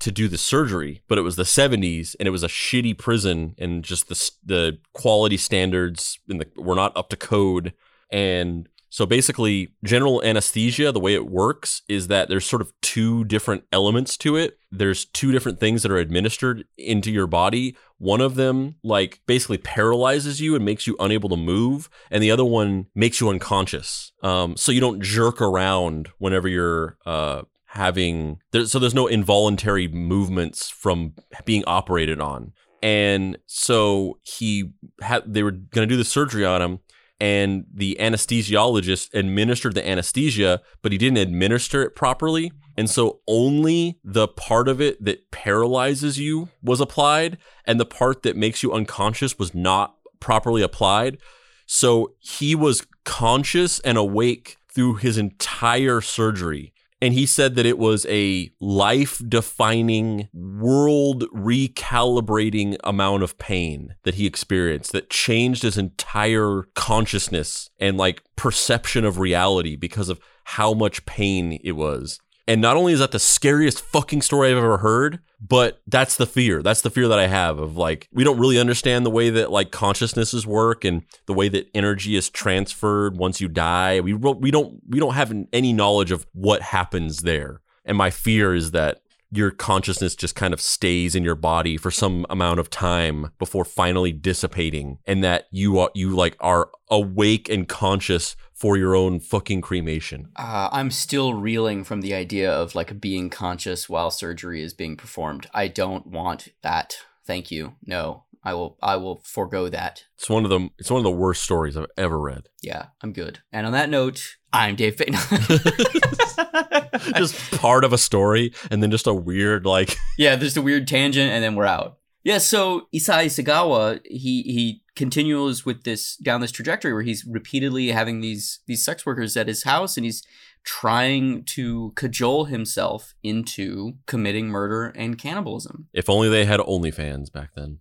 [0.00, 3.54] to do the surgery, but it was the 70s and it was a shitty prison
[3.58, 7.72] and just the the quality standards and the were not up to code
[8.10, 13.24] and so basically general anesthesia the way it works is that there's sort of two
[13.24, 14.58] different elements to it.
[14.72, 17.76] There's two different things that are administered into your body.
[17.98, 22.32] One of them like basically paralyzes you and makes you unable to move and the
[22.32, 24.10] other one makes you unconscious.
[24.24, 29.86] Um, so you don't jerk around whenever you're uh, having there, so there's no involuntary
[29.86, 32.52] movements from being operated on.
[32.82, 36.80] And so he had they were going to do the surgery on him
[37.20, 42.50] and the anesthesiologist administered the anesthesia but he didn't administer it properly.
[42.76, 48.22] And so only the part of it that paralyzes you was applied and the part
[48.22, 51.18] that makes you unconscious was not properly applied.
[51.66, 56.72] So he was conscious and awake through his entire surgery.
[57.02, 64.16] And he said that it was a life defining, world recalibrating amount of pain that
[64.16, 70.74] he experienced that changed his entire consciousness and like perception of reality because of how
[70.74, 72.20] much pain it was.
[72.50, 76.26] And not only is that the scariest fucking story I've ever heard, but that's the
[76.26, 76.64] fear.
[76.64, 79.52] That's the fear that I have of like we don't really understand the way that
[79.52, 84.00] like consciousnesses work and the way that energy is transferred once you die.
[84.00, 87.60] We we don't we don't have any knowledge of what happens there.
[87.84, 91.90] And my fear is that your consciousness just kind of stays in your body for
[91.90, 97.48] some amount of time before finally dissipating and that you are you like are awake
[97.48, 100.28] and conscious for your own fucking cremation.
[100.36, 104.96] Uh, I'm still reeling from the idea of like being conscious while surgery is being
[104.96, 105.46] performed.
[105.54, 106.96] I don't want that.
[107.24, 107.76] Thank you.
[107.86, 108.78] No, I will.
[108.82, 110.04] I will forego that.
[110.16, 112.48] It's one of the it's one of the worst stories I've ever read.
[112.62, 113.40] Yeah, I'm good.
[113.52, 115.12] And on that note, I'm Dave Payne.
[117.16, 120.88] just part of a story and then just a weird like yeah, there's a weird
[120.88, 121.98] tangent, and then we're out.
[122.22, 127.88] Yeah, so Issei Sagawa, he he continues with this down this trajectory where he's repeatedly
[127.88, 130.22] having these these sex workers at his house, and he's
[130.62, 135.88] trying to cajole himself into committing murder and cannibalism.
[135.94, 137.78] if only they had OnlyFans back then.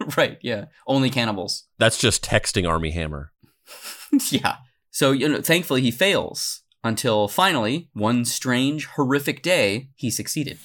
[0.16, 0.38] right?
[0.42, 1.64] Yeah, only cannibals.
[1.78, 3.32] That's just texting Armie Hammer.
[4.30, 4.56] yeah.
[4.90, 10.58] So you know, thankfully he fails until finally one strange, horrific day he succeeded.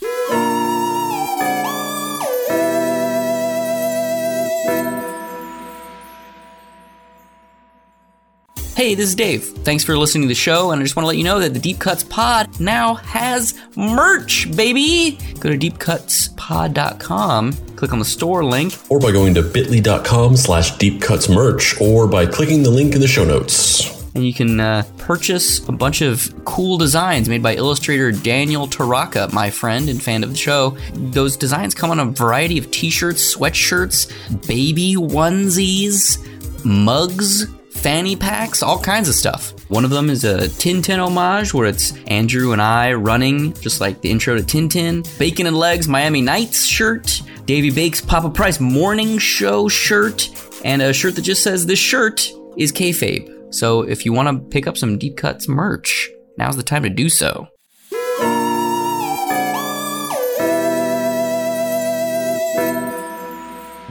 [8.75, 9.45] Hey, this is Dave.
[9.63, 11.53] Thanks for listening to the show, and I just want to let you know that
[11.53, 15.17] the Deep Cuts Pod now has merch, baby!
[15.39, 21.79] Go to deepcutspod.com, click on the store link, Or by going to bit.ly.com slash deepcutsmerch
[21.79, 24.03] or by clicking the link in the show notes.
[24.13, 29.31] and you can uh, purchase a bunch of cool designs made by illustrator Daniel Taraka,
[29.31, 30.71] my friend and fan of the show.
[30.95, 34.11] Those designs come on a variety of t-shirts, sweatshirts,
[34.47, 36.17] baby onesies,
[36.65, 37.47] mugs,
[37.85, 39.53] fanny packs, all kinds of stuff.
[39.69, 44.01] One of them is a Tintin homage where it's Andrew and I running, just like
[44.01, 45.03] the intro to Tintin.
[45.19, 50.29] Bacon and Legs Miami Nights shirt, Davy Bake's Papa Price Morning Show shirt,
[50.63, 53.53] and a shirt that just says this shirt is kayfabe.
[53.53, 56.89] So if you want to pick up some Deep Cuts merch, now's the time to
[56.89, 57.47] do so.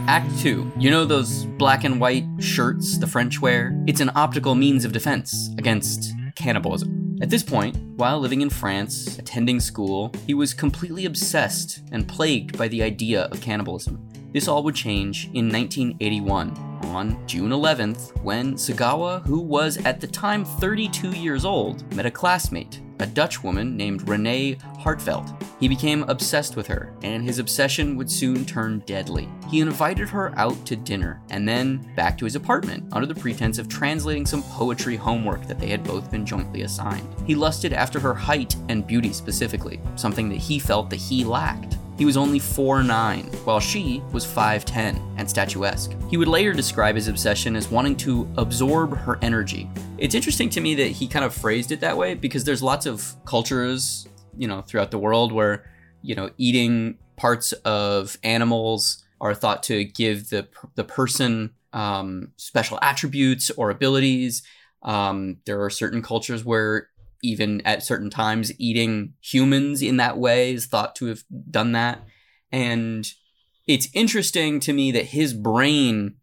[0.07, 0.73] Act 2.
[0.79, 3.75] You know those black and white shirts the French wear?
[3.87, 7.17] It's an optical means of defense against cannibalism.
[7.23, 12.59] At this point, while living in France, attending school, he was completely obsessed and plagued
[12.59, 14.07] by the idea of cannibalism.
[14.35, 20.07] This all would change in 1981, on June 11th, when Sagawa, who was at the
[20.07, 25.43] time 32 years old, met a classmate, a Dutch woman named Renee Hartevelt.
[25.61, 29.29] He became obsessed with her, and his obsession would soon turn deadly.
[29.51, 33.59] He invited her out to dinner, and then back to his apartment under the pretense
[33.59, 37.09] of translating some poetry homework that they had both been jointly assigned.
[37.27, 41.77] He lusted after her height and beauty specifically, something that he felt that he lacked.
[41.97, 45.93] He was only 4'9, while she was 5'10 and statuesque.
[46.11, 49.71] He would later describe his obsession as wanting to absorb her energy.
[49.99, 52.87] It's interesting to me that he kind of phrased it that way because there's lots
[52.87, 55.71] of cultures, you know, throughout the world where,
[56.03, 62.79] you know, eating parts of animals are thought to give the the person um, special
[62.83, 64.43] attributes or abilities.
[64.83, 66.89] Um, there are certain cultures where
[67.25, 72.05] even at certain times eating humans in that way is thought to have done that.
[72.53, 73.11] And
[73.67, 76.17] it's interesting to me that his brain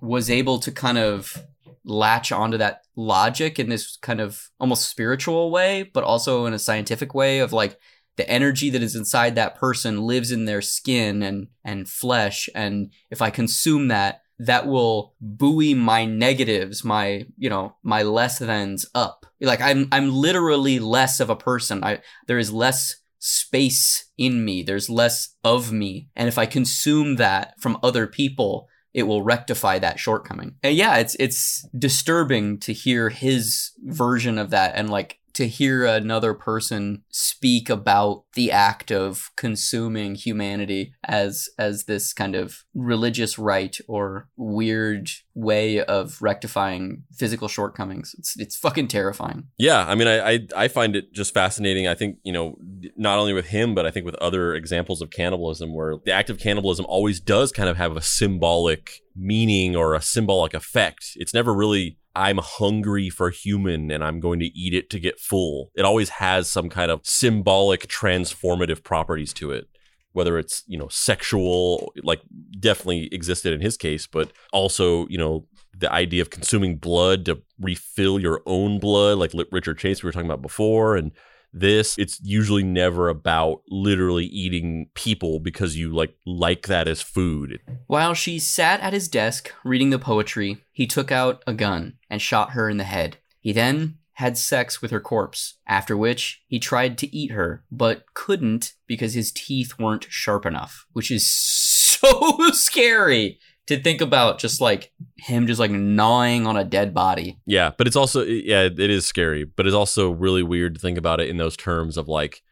[0.00, 1.44] was able to kind of
[1.84, 6.58] latch onto that logic in this kind of almost spiritual way, but also in a
[6.58, 7.78] scientific way of like
[8.16, 12.48] the energy that is inside that person lives in their skin and and flesh.
[12.54, 18.38] And if I consume that that will buoy my negatives, my, you know, my less
[18.38, 19.26] thans up.
[19.38, 21.84] Like I'm I'm literally less of a person.
[21.84, 24.62] I there is less space in me.
[24.62, 26.08] There's less of me.
[26.16, 30.56] And if I consume that from other people, it will rectify that shortcoming.
[30.62, 35.84] And yeah, it's it's disturbing to hear his version of that and like to hear
[35.84, 43.38] another person speak about the act of consuming humanity as as this kind of religious
[43.38, 48.14] rite or weird way of rectifying physical shortcomings.
[48.18, 49.48] It's it's fucking terrifying.
[49.58, 51.86] Yeah, I mean, I, I I find it just fascinating.
[51.86, 52.56] I think you know,
[52.96, 56.30] not only with him, but I think with other examples of cannibalism, where the act
[56.30, 61.10] of cannibalism always does kind of have a symbolic meaning or a symbolic effect.
[61.16, 65.20] It's never really I'm hungry for human and I'm going to eat it to get
[65.20, 65.70] full.
[65.74, 69.68] It always has some kind of symbolic transformative properties to it.
[70.12, 72.20] Whether it's, you know, sexual, like
[72.58, 77.40] definitely existed in his case, but also, you know, the idea of consuming blood to
[77.60, 81.12] refill your own blood, like Richard Chase we were talking about before, and
[81.52, 87.60] this it's usually never about literally eating people because you like like that as food.
[87.86, 92.22] While she sat at his desk reading the poetry he took out a gun and
[92.22, 93.18] shot her in the head.
[93.40, 98.04] He then had sex with her corpse after which he tried to eat her but
[98.12, 101.26] couldn't because his teeth weren't sharp enough which is
[102.00, 107.38] so scary to think about just like him just like gnawing on a dead body.
[107.46, 110.98] Yeah, but it's also yeah, it is scary, but it's also really weird to think
[110.98, 112.42] about it in those terms of like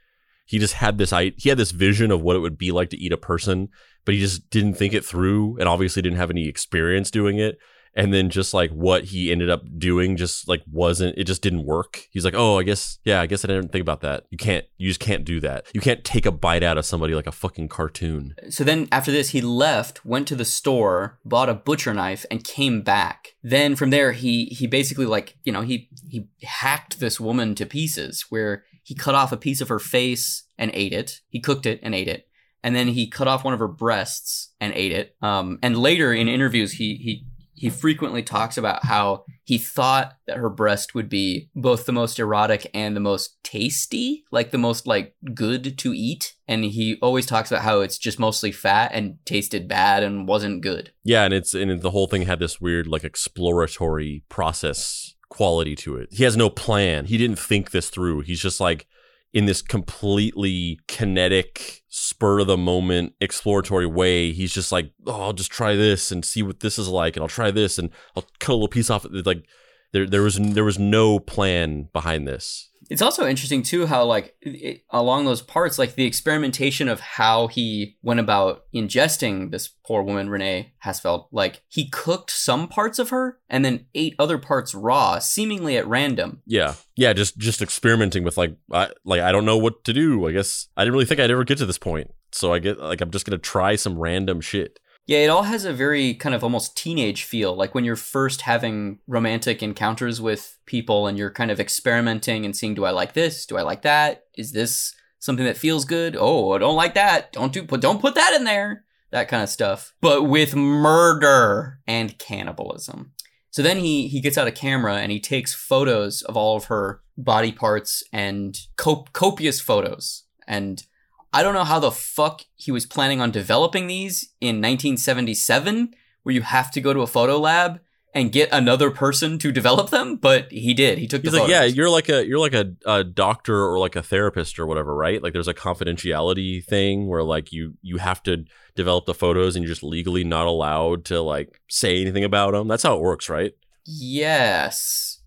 [0.47, 2.91] he just had this I he had this vision of what it would be like
[2.91, 3.69] to eat a person,
[4.05, 7.59] but he just didn't think it through and obviously didn't have any experience doing it
[7.95, 11.65] and then just like what he ended up doing just like wasn't it just didn't
[11.65, 12.07] work.
[12.11, 14.25] He's like oh i guess yeah i guess i didn't think about that.
[14.31, 15.67] You can't you just can't do that.
[15.73, 18.35] You can't take a bite out of somebody like a fucking cartoon.
[18.51, 22.45] So then after this he left went to the store bought a butcher knife and
[22.45, 23.35] came back.
[23.43, 27.67] Then from there he he basically like you know he he hacked this woman to
[27.67, 31.21] pieces where he cut off a piece of her face and ate it.
[31.29, 32.27] He cooked it and ate it.
[32.63, 35.15] And then he cut off one of her breasts and ate it.
[35.21, 37.27] Um, and later in interviews, he he
[37.59, 42.19] he frequently talks about how he thought that her breast would be both the most
[42.19, 46.35] erotic and the most tasty, like the most like good to eat.
[46.47, 50.63] And he always talks about how it's just mostly fat and tasted bad and wasn't
[50.63, 50.93] good.
[51.03, 55.97] Yeah, and it's and the whole thing had this weird like exploratory process quality to
[55.97, 56.09] it.
[56.13, 57.07] He has no plan.
[57.07, 58.21] He didn't think this through.
[58.21, 58.87] He's just like
[59.33, 64.33] in this completely kinetic, spur of the moment, exploratory way.
[64.33, 67.23] He's just like, oh, I'll just try this and see what this is like, and
[67.23, 69.07] I'll try this and I'll cut a little piece off.
[69.11, 69.45] Like
[69.93, 72.68] there, there was there was no plan behind this.
[72.89, 77.47] It's also interesting too how like it, along those parts, like the experimentation of how
[77.49, 81.27] he went about ingesting this poor woman Renee Hartevelt.
[81.31, 85.87] Like he cooked some parts of her and then ate other parts raw, seemingly at
[85.87, 86.43] random.
[86.47, 90.27] Yeah, yeah, just just experimenting with like I like I don't know what to do.
[90.27, 92.79] I guess I didn't really think I'd ever get to this point, so I get
[92.79, 94.79] like I'm just gonna try some random shit.
[95.09, 98.43] Yeah, it all has a very kind of almost teenage feel, like when you're first
[98.43, 103.15] having romantic encounters with people and you're kind of experimenting and seeing, do I like
[103.15, 103.47] this?
[103.47, 104.25] Do I like that?
[104.37, 106.15] Is this something that feels good?
[106.15, 107.33] Oh, I don't like that.
[107.33, 108.85] Don't do put don't put that in there.
[109.11, 109.95] That kind of stuff.
[110.03, 113.13] But with murder and cannibalism.
[113.51, 116.65] So then he he gets out a camera and he takes photos of all of
[116.65, 120.85] her body parts and cop- copious photos and
[121.33, 126.35] I don't know how the fuck he was planning on developing these in 1977, where
[126.35, 127.81] you have to go to a photo lab
[128.15, 130.99] and get another person to develop them, but he did.
[130.99, 133.79] He took He's the like, yeah, you're like a you're like a, a doctor or
[133.79, 135.23] like a therapist or whatever, right?
[135.23, 139.63] Like there's a confidentiality thing where like you you have to develop the photos and
[139.63, 142.67] you're just legally not allowed to like say anything about them.
[142.69, 143.53] That's how it works, right?
[143.85, 145.21] Yes.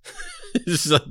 [0.89, 1.03] like,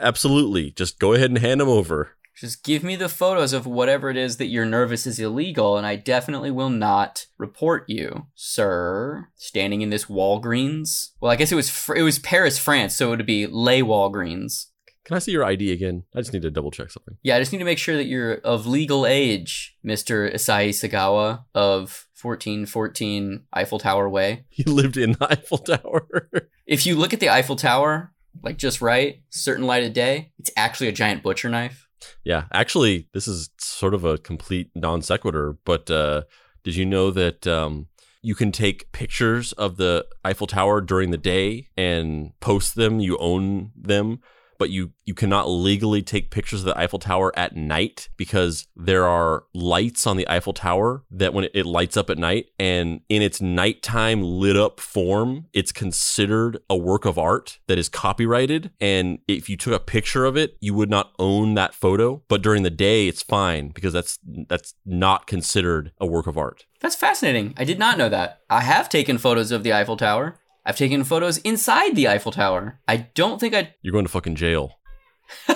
[0.00, 0.70] absolutely.
[0.72, 2.16] Just go ahead and hand them over.
[2.36, 5.86] Just give me the photos of whatever it is that you're nervous is illegal, and
[5.86, 9.28] I definitely will not report you, sir.
[9.36, 11.12] Standing in this Walgreens.
[11.20, 13.80] Well, I guess it was fr- it was Paris, France, so it would be Les
[13.80, 14.66] Walgreens.
[15.06, 16.02] Can I see your ID again?
[16.14, 17.16] I just need to double check something.
[17.22, 20.34] Yeah, I just need to make sure that you're of legal age, Mr.
[20.34, 24.44] Issei Sagawa of 1414 Eiffel Tower Way.
[24.50, 26.28] He lived in the Eiffel Tower.
[26.66, 30.50] if you look at the Eiffel Tower, like just right, certain light of day, it's
[30.56, 31.85] actually a giant butcher knife.
[32.24, 35.56] Yeah, actually, this is sort of a complete non sequitur.
[35.64, 36.22] But uh,
[36.64, 37.88] did you know that um,
[38.22, 42.98] you can take pictures of the Eiffel Tower during the day and post them.
[42.98, 44.20] You own them
[44.58, 49.06] but you you cannot legally take pictures of the Eiffel Tower at night because there
[49.06, 53.22] are lights on the Eiffel Tower that when it, lights up at night and in
[53.22, 58.70] its nighttime lit up form, it's considered a work of art that is copyrighted.
[58.80, 62.22] And if you took a picture of it, you would not own that photo.
[62.28, 66.66] But during the day, it's fine because that's that's not considered a work of art.
[66.80, 67.54] That's fascinating.
[67.56, 68.40] I did not know that.
[68.50, 70.38] I have taken photos of the Eiffel Tower.
[70.66, 72.80] I've taken photos inside the Eiffel Tower.
[72.88, 73.74] I don't think I.
[73.82, 74.72] You're going to fucking jail.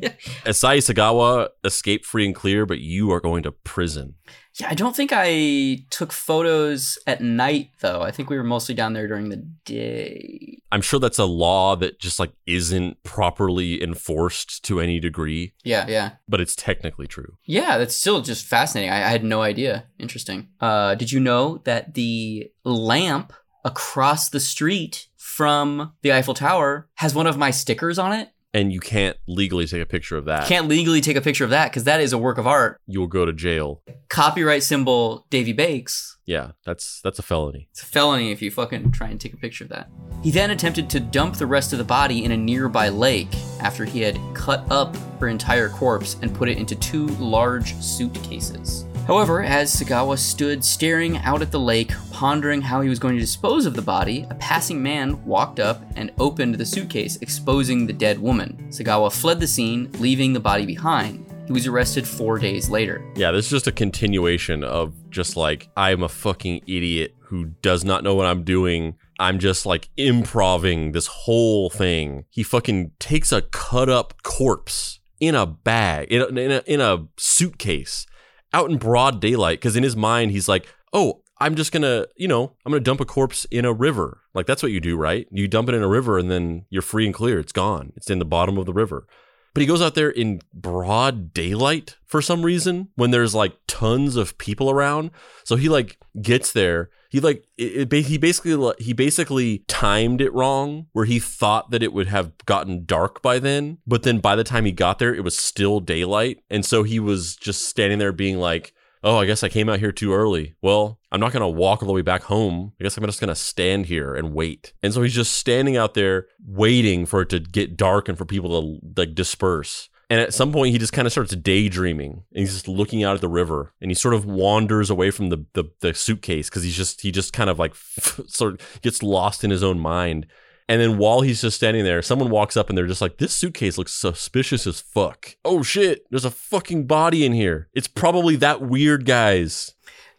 [0.00, 4.14] Issei Sagawa escaped free and clear, but you are going to prison.
[4.60, 8.02] Yeah, I don't think I took photos at night though.
[8.02, 10.58] I think we were mostly down there during the day.
[10.70, 15.54] I'm sure that's a law that just like isn't properly enforced to any degree.
[15.64, 16.10] Yeah, yeah.
[16.28, 17.36] But it's technically true.
[17.44, 18.92] Yeah, that's still just fascinating.
[18.92, 19.86] I, I had no idea.
[19.98, 20.48] Interesting.
[20.60, 23.32] Uh, did you know that the lamp
[23.64, 28.28] across the street from the Eiffel Tower has one of my stickers on it.
[28.52, 30.46] And you can't legally take a picture of that.
[30.46, 32.80] Can't legally take a picture of that because that is a work of art.
[32.86, 33.82] You will go to jail.
[34.08, 36.18] Copyright symbol Davy Bakes.
[36.24, 37.68] Yeah, that's that's a felony.
[37.72, 39.90] It's a felony if you fucking try and take a picture of that.
[40.22, 43.84] He then attempted to dump the rest of the body in a nearby lake after
[43.84, 48.86] he had cut up her entire corpse and put it into two large suitcases.
[49.06, 53.20] However, as Sagawa stood staring out at the lake, pondering how he was going to
[53.20, 57.92] dispose of the body, a passing man walked up and opened the suitcase, exposing the
[57.92, 58.66] dead woman.
[58.70, 61.30] Sagawa fled the scene, leaving the body behind.
[61.46, 63.04] He was arrested four days later.
[63.14, 67.84] Yeah, this is just a continuation of just like, I'm a fucking idiot who does
[67.84, 68.96] not know what I'm doing.
[69.20, 72.24] I'm just like improving this whole thing.
[72.30, 76.80] He fucking takes a cut up corpse in a bag, in a, in a, in
[76.80, 78.06] a suitcase
[78.54, 82.28] out in broad daylight because in his mind he's like, oh, I'm just gonna, you
[82.28, 84.20] know, I'm gonna dump a corpse in a river.
[84.32, 85.26] Like that's what you do, right?
[85.30, 87.40] You dump it in a river and then you're free and clear.
[87.40, 87.92] It's gone.
[87.96, 89.06] It's in the bottom of the river.
[89.52, 94.16] But he goes out there in broad daylight for some reason when there's like tons
[94.16, 95.10] of people around.
[95.44, 96.90] So he like gets there.
[97.14, 101.80] He like it, it, he basically he basically timed it wrong where he thought that
[101.80, 105.14] it would have gotten dark by then, but then by the time he got there
[105.14, 106.40] it was still daylight.
[106.50, 109.78] And so he was just standing there being like, "Oh, I guess I came out
[109.78, 110.56] here too early.
[110.60, 112.72] Well, I'm not going to walk all the way back home.
[112.80, 115.76] I guess I'm just going to stand here and wait." And so he's just standing
[115.76, 119.88] out there waiting for it to get dark and for people to like disperse.
[120.14, 123.16] And at some point, he just kind of starts daydreaming, and he's just looking out
[123.16, 126.62] at the river, and he sort of wanders away from the the, the suitcase because
[126.62, 127.74] he's just he just kind of like
[128.28, 130.28] sort of gets lost in his own mind.
[130.68, 133.34] And then while he's just standing there, someone walks up and they're just like, "This
[133.34, 136.06] suitcase looks suspicious as fuck." Oh shit!
[136.10, 137.68] There's a fucking body in here.
[137.74, 139.74] It's probably that weird guy's.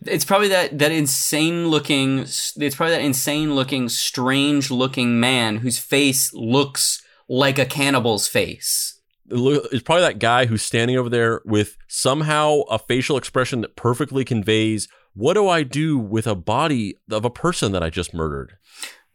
[0.05, 2.19] It's probably that that insane looking.
[2.19, 8.94] It's probably that insane looking, strange looking man whose face looks like a cannibal's face
[9.29, 14.25] it's probably that guy who's standing over there with somehow a facial expression that perfectly
[14.25, 18.57] conveys what do I do with a body of a person that I just murdered?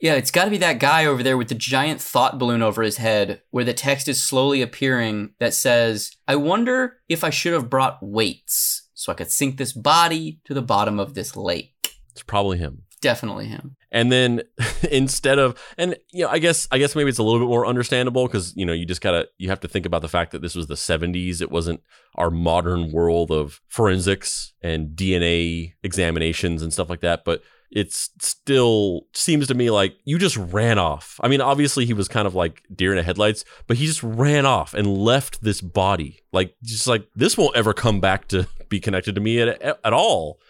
[0.01, 2.83] Yeah, it's got to be that guy over there with the giant thought balloon over
[2.83, 7.53] his head where the text is slowly appearing that says, I wonder if I should
[7.53, 11.75] have brought weights so I could sink this body to the bottom of this lake.
[12.13, 13.77] It's probably him definitely him.
[13.93, 14.43] And then
[14.91, 17.67] instead of and you know, I guess I guess maybe it's a little bit more
[17.67, 20.43] understandable because you know you just gotta you have to think about the fact that
[20.43, 21.41] this was the 70s.
[21.41, 21.83] It wasn't
[22.17, 27.25] our modern world of forensics and DNA examinations and stuff like that.
[27.25, 31.21] But it still seems to me like you just ran off.
[31.23, 34.03] I mean, obviously he was kind of like deer in the headlights, but he just
[34.03, 36.21] ran off and left this body.
[36.33, 39.93] Like just like this won't ever come back to be connected to me at, at
[39.93, 40.41] all.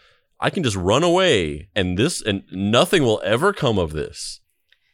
[0.40, 4.40] I can just run away and this and nothing will ever come of this.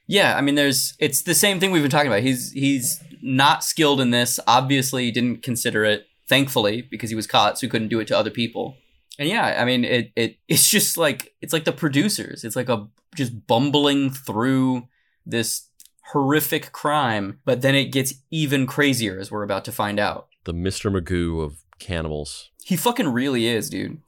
[0.06, 2.22] Yeah, I mean there's it's the same thing we've been talking about.
[2.22, 4.38] He's he's not skilled in this.
[4.46, 8.18] Obviously didn't consider it, thankfully, because he was caught, so he couldn't do it to
[8.18, 8.76] other people.
[9.18, 12.44] And yeah, I mean it it it's just like it's like the producers.
[12.44, 14.88] It's like a just bumbling through
[15.24, 15.68] this
[16.12, 20.28] horrific crime, but then it gets even crazier as we're about to find out.
[20.44, 20.92] The Mr.
[20.92, 22.50] Magoo of cannibals.
[22.62, 24.00] He fucking really is, dude.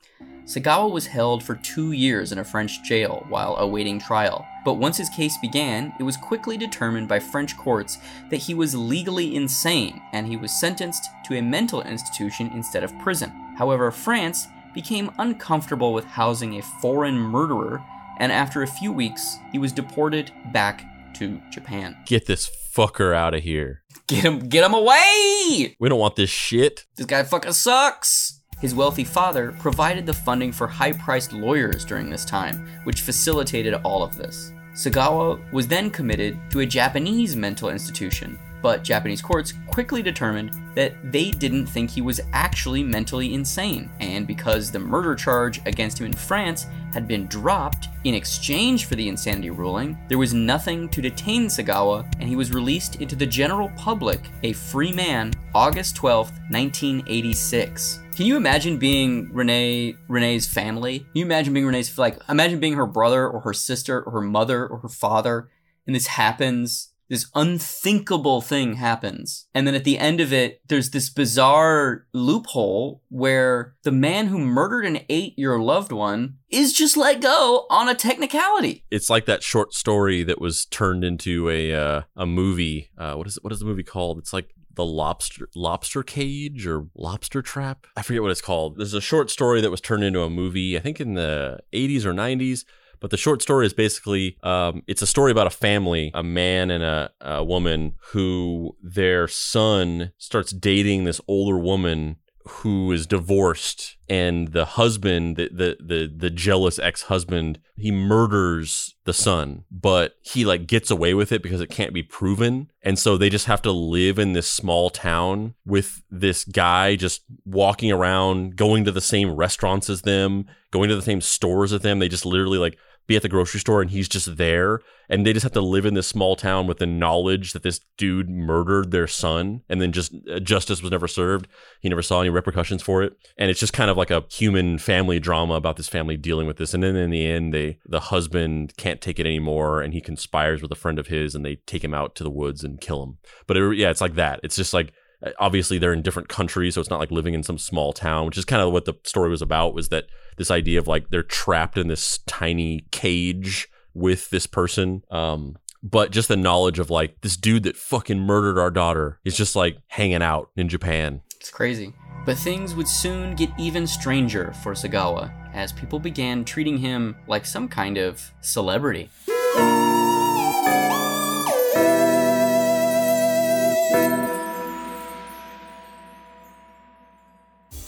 [0.48, 4.96] Sagawa was held for two years in a French jail while awaiting trial, but once
[4.96, 7.98] his case began, it was quickly determined by French courts
[8.30, 12.98] that he was legally insane and he was sentenced to a mental institution instead of
[13.00, 13.28] prison.
[13.58, 17.84] However, France became uncomfortable with housing a foreign murderer,
[18.18, 20.82] and after a few weeks, he was deported back
[21.16, 21.94] to Japan.
[22.06, 23.82] Get this fucker out of here.
[24.06, 25.76] Get him get him away!
[25.78, 26.86] We don't want this shit.
[26.96, 28.37] This guy fucking sucks.
[28.60, 33.74] His wealthy father provided the funding for high priced lawyers during this time, which facilitated
[33.74, 34.52] all of this.
[34.74, 40.94] Sagawa was then committed to a Japanese mental institution, but Japanese courts quickly determined that
[41.12, 46.06] they didn't think he was actually mentally insane, and because the murder charge against him
[46.06, 51.02] in France had been dropped in exchange for the insanity ruling, there was nothing to
[51.02, 56.30] detain Sagawa, and he was released into the general public a free man August 12,
[56.50, 58.00] 1986.
[58.18, 60.98] Can you imagine being Renee Renee's family?
[60.98, 64.20] Can you imagine being Renee's like imagine being her brother or her sister or her
[64.20, 65.48] mother or her father
[65.86, 69.46] and this happens this unthinkable thing happens.
[69.54, 74.38] And then at the end of it, there's this bizarre loophole where the man who
[74.38, 78.84] murdered and ate your loved one is just let go on a technicality.
[78.90, 82.90] It's like that short story that was turned into a uh, a movie.
[82.98, 83.44] Uh, what is it?
[83.44, 84.18] What is the movie called?
[84.18, 87.88] It's like the lobster lobster cage or lobster trap.
[87.96, 88.78] I forget what it's called.
[88.78, 90.76] There's a short story that was turned into a movie.
[90.76, 92.64] I think in the 80s or 90s
[93.00, 96.70] but the short story is basically um, it's a story about a family, a man
[96.70, 102.16] and a, a woman who their son starts dating this older woman
[102.48, 109.12] who is divorced and the husband the the the, the jealous ex-husband he murders the
[109.12, 112.70] son but he like gets away with it because it can't be proven.
[112.82, 117.22] And so they just have to live in this small town with this guy just
[117.44, 121.80] walking around going to the same restaurants as them going to the same stores as
[121.80, 121.98] them.
[121.98, 122.78] They just literally like
[123.08, 125.86] be at the grocery store and he's just there and they just have to live
[125.86, 129.92] in this small town with the knowledge that this dude murdered their son and then
[129.92, 131.48] just uh, justice was never served.
[131.80, 133.14] He never saw any repercussions for it.
[133.38, 136.58] And it's just kind of like a human family drama about this family dealing with
[136.58, 136.74] this.
[136.74, 140.60] And then in the end they the husband can't take it anymore and he conspires
[140.60, 143.02] with a friend of his and they take him out to the woods and kill
[143.02, 143.18] him.
[143.46, 144.40] But it, yeah it's like that.
[144.42, 144.92] It's just like
[145.38, 148.38] obviously they're in different countries so it's not like living in some small town which
[148.38, 150.04] is kind of what the story was about was that
[150.38, 156.10] this idea of like they're trapped in this tiny cage with this person um but
[156.10, 159.78] just the knowledge of like this dude that fucking murdered our daughter is just like
[159.88, 161.94] hanging out in Japan It's crazy.
[162.26, 167.46] But things would soon get even stranger for Sagawa as people began treating him like
[167.46, 169.08] some kind of celebrity.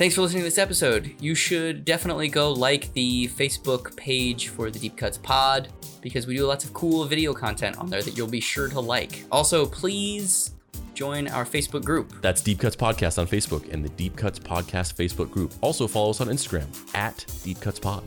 [0.01, 1.15] Thanks for listening to this episode.
[1.21, 5.69] You should definitely go like the Facebook page for the Deep Cuts Pod
[6.01, 8.81] because we do lots of cool video content on there that you'll be sure to
[8.81, 9.27] like.
[9.31, 10.53] Also, please
[10.95, 12.15] join our Facebook group.
[12.23, 16.09] that's Deep Cuts Podcast on Facebook and the Deep Cuts Podcast Facebook group also follow
[16.09, 18.03] us on Instagram at Deep Cuts Pod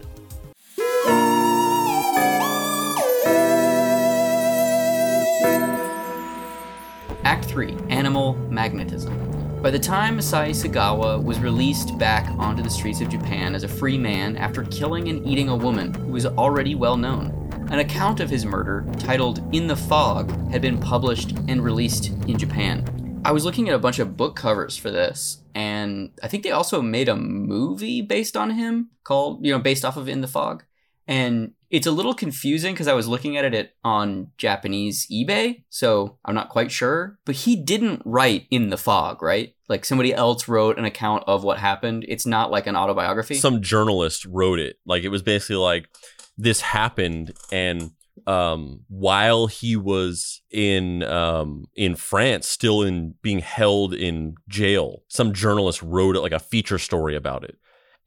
[7.23, 9.32] Act 3 Animal Magnetism.
[9.63, 13.67] By the time Masai Sagawa was released back onto the streets of Japan as a
[13.69, 18.19] free man after killing and eating a woman who was already well known, an account
[18.19, 23.21] of his murder, titled In the Fog, had been published and released in Japan.
[23.23, 26.51] I was looking at a bunch of book covers for this, and I think they
[26.51, 30.27] also made a movie based on him called, you know, based off of In the
[30.27, 30.65] Fog.
[31.07, 36.19] And it's a little confusing because I was looking at it on Japanese eBay, so
[36.23, 37.17] I'm not quite sure.
[37.25, 39.55] But he didn't write in the fog, right?
[39.67, 42.05] Like somebody else wrote an account of what happened.
[42.07, 43.33] It's not like an autobiography.
[43.33, 44.77] some journalist wrote it.
[44.85, 45.89] Like it was basically like
[46.37, 47.91] this happened and
[48.27, 55.33] um while he was in um in France still in being held in jail some
[55.33, 57.57] journalist wrote it like a feature story about it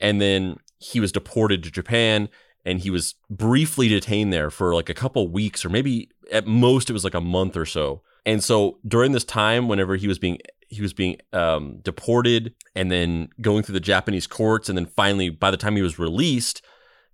[0.01, 2.29] and then he was deported to Japan
[2.67, 6.91] and he was briefly detained there for like a couple weeks or maybe at most
[6.91, 8.03] it was like a month or so.
[8.27, 10.39] And so during this time whenever he was being
[10.69, 15.31] he was being um, deported and then going through the Japanese courts and then finally
[15.31, 16.61] by the time he was released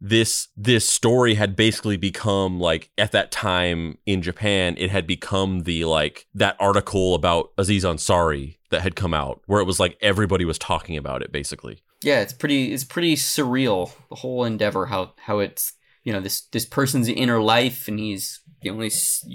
[0.01, 5.61] this this story had basically become like at that time in Japan it had become
[5.61, 9.99] the like that article about Aziz Ansari that had come out where it was like
[10.01, 12.73] everybody was talking about it basically yeah, it's pretty.
[12.73, 13.93] It's pretty surreal.
[14.09, 15.73] The whole endeavor, how how it's
[16.05, 18.91] you know this this person's inner life, and he's the only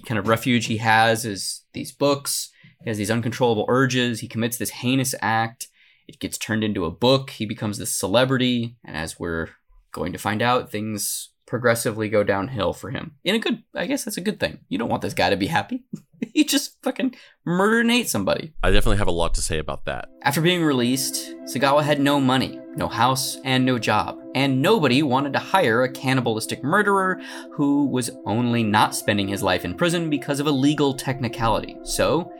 [0.05, 2.49] kind of refuge he has is these books.
[2.83, 4.19] He has these uncontrollable urges.
[4.19, 5.67] He commits this heinous act.
[6.07, 7.31] It gets turned into a book.
[7.31, 9.49] He becomes this celebrity, and as we're
[9.91, 13.13] going to find out, things progressively go downhill for him.
[13.23, 14.59] In a good, I guess that's a good thing.
[14.69, 15.85] You don't want this guy to be happy.
[16.33, 18.53] he just fucking murdered and ate somebody.
[18.61, 22.19] I definitely have a lot to say about that After being released, Sagawa had no
[22.19, 27.21] money, no house, and no job, and nobody wanted to hire a cannibalistic murderer
[27.53, 31.77] who was only not spending his life in prison because of a legal technicality.
[31.83, 32.31] So,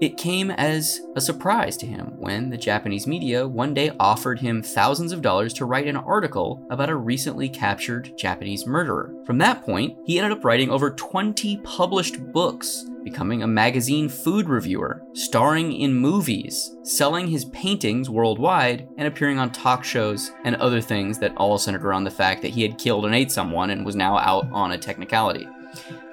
[0.00, 4.62] It came as a surprise to him when the Japanese media one day offered him
[4.62, 9.12] thousands of dollars to write an article about a recently captured Japanese murderer.
[9.26, 14.48] From that point, he ended up writing over 20 published books, becoming a magazine food
[14.48, 20.80] reviewer, starring in movies, selling his paintings worldwide, and appearing on talk shows and other
[20.80, 23.84] things that all centered around the fact that he had killed and ate someone and
[23.84, 25.46] was now out on a technicality.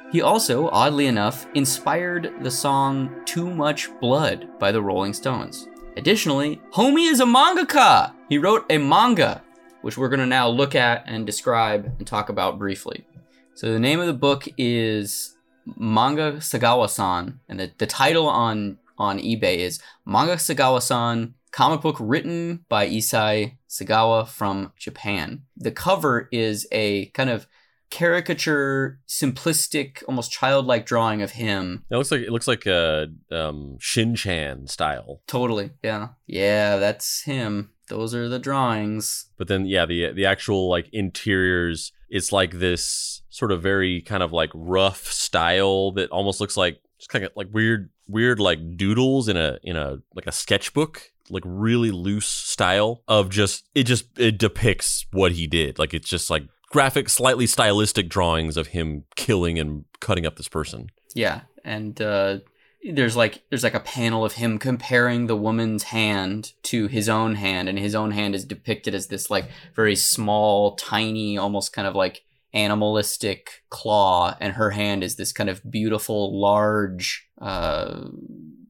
[0.09, 5.67] He also, oddly enough, inspired the song Too Much Blood by the Rolling Stones.
[5.97, 8.13] Additionally, Homie is a mangaka!
[8.29, 9.43] He wrote a manga,
[9.81, 13.05] which we're going to now look at and describe and talk about briefly.
[13.53, 15.35] So the name of the book is
[15.75, 22.63] Manga Sagawa-san, and the, the title on, on eBay is Manga Sagawa-san, comic book written
[22.69, 25.41] by Issei Sagawa from Japan.
[25.57, 27.45] The cover is a kind of
[27.89, 31.85] caricature, simplistic, almost childlike drawing of him.
[31.89, 35.21] It looks like it looks like a um, Shin Chan style.
[35.27, 37.71] Totally, yeah, yeah, that's him.
[37.89, 39.27] Those are the drawings.
[39.37, 44.23] But then, yeah, the the actual like interiors, it's like this sort of very kind
[44.23, 48.77] of like rough style that almost looks like just kind of like weird, weird like
[48.77, 53.83] doodles in a in a like a sketchbook like really loose style of just it
[53.83, 58.67] just it depicts what he did like it's just like graphic, slightly stylistic drawings of
[58.67, 60.89] him killing and cutting up this person.
[61.15, 62.39] Yeah, and uh,
[62.83, 67.35] there's like there's like a panel of him comparing the woman's hand to his own
[67.35, 71.87] hand, and his own hand is depicted as this like very small, tiny, almost kind
[71.87, 78.05] of like animalistic claw, and her hand is this kind of beautiful, large uh,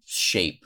[0.05, 0.65] shape.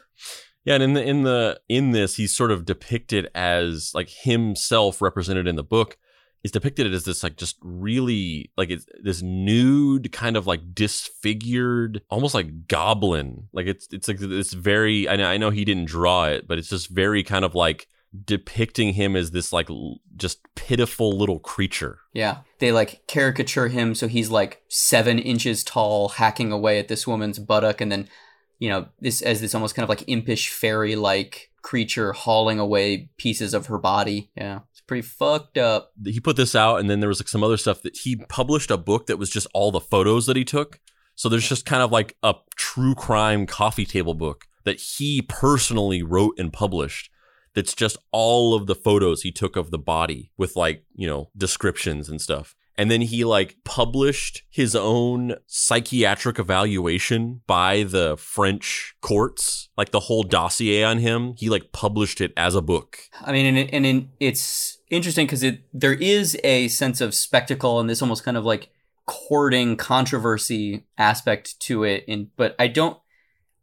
[0.63, 5.01] Yeah, and in the in the in this, he's sort of depicted as like himself
[5.01, 5.97] represented in the book
[6.43, 12.01] is depicted as this like just really like it's this nude kind of like disfigured
[12.09, 13.47] almost like goblin.
[13.53, 16.57] Like it's it's like this very I know, I know he didn't draw it but
[16.57, 17.87] it's just very kind of like
[18.25, 19.69] depicting him as this like
[20.17, 21.99] just pitiful little creature.
[22.13, 22.37] Yeah.
[22.59, 27.37] They like caricature him so he's like seven inches tall hacking away at this woman's
[27.37, 28.09] buttock and then
[28.57, 33.11] you know this as this almost kind of like impish fairy like creature hauling away
[33.17, 34.31] pieces of her body.
[34.35, 34.61] Yeah
[34.91, 35.93] pretty fucked up.
[36.03, 38.69] He put this out, and then there was like some other stuff that he published
[38.69, 40.81] a book that was just all the photos that he took.
[41.15, 46.03] So there's just kind of like a true crime coffee table book that he personally
[46.03, 47.09] wrote and published.
[47.55, 51.29] That's just all of the photos he took of the body with like, you know,
[51.37, 58.95] descriptions and stuff and then he like published his own psychiatric evaluation by the French
[59.01, 61.35] courts, like the whole dossier on him.
[61.37, 62.97] He like published it as a book.
[63.21, 67.79] I mean, and, and it, it's interesting because it there is a sense of spectacle
[67.79, 68.71] and this almost kind of like
[69.05, 72.03] courting controversy aspect to it.
[72.07, 72.97] In but I don't.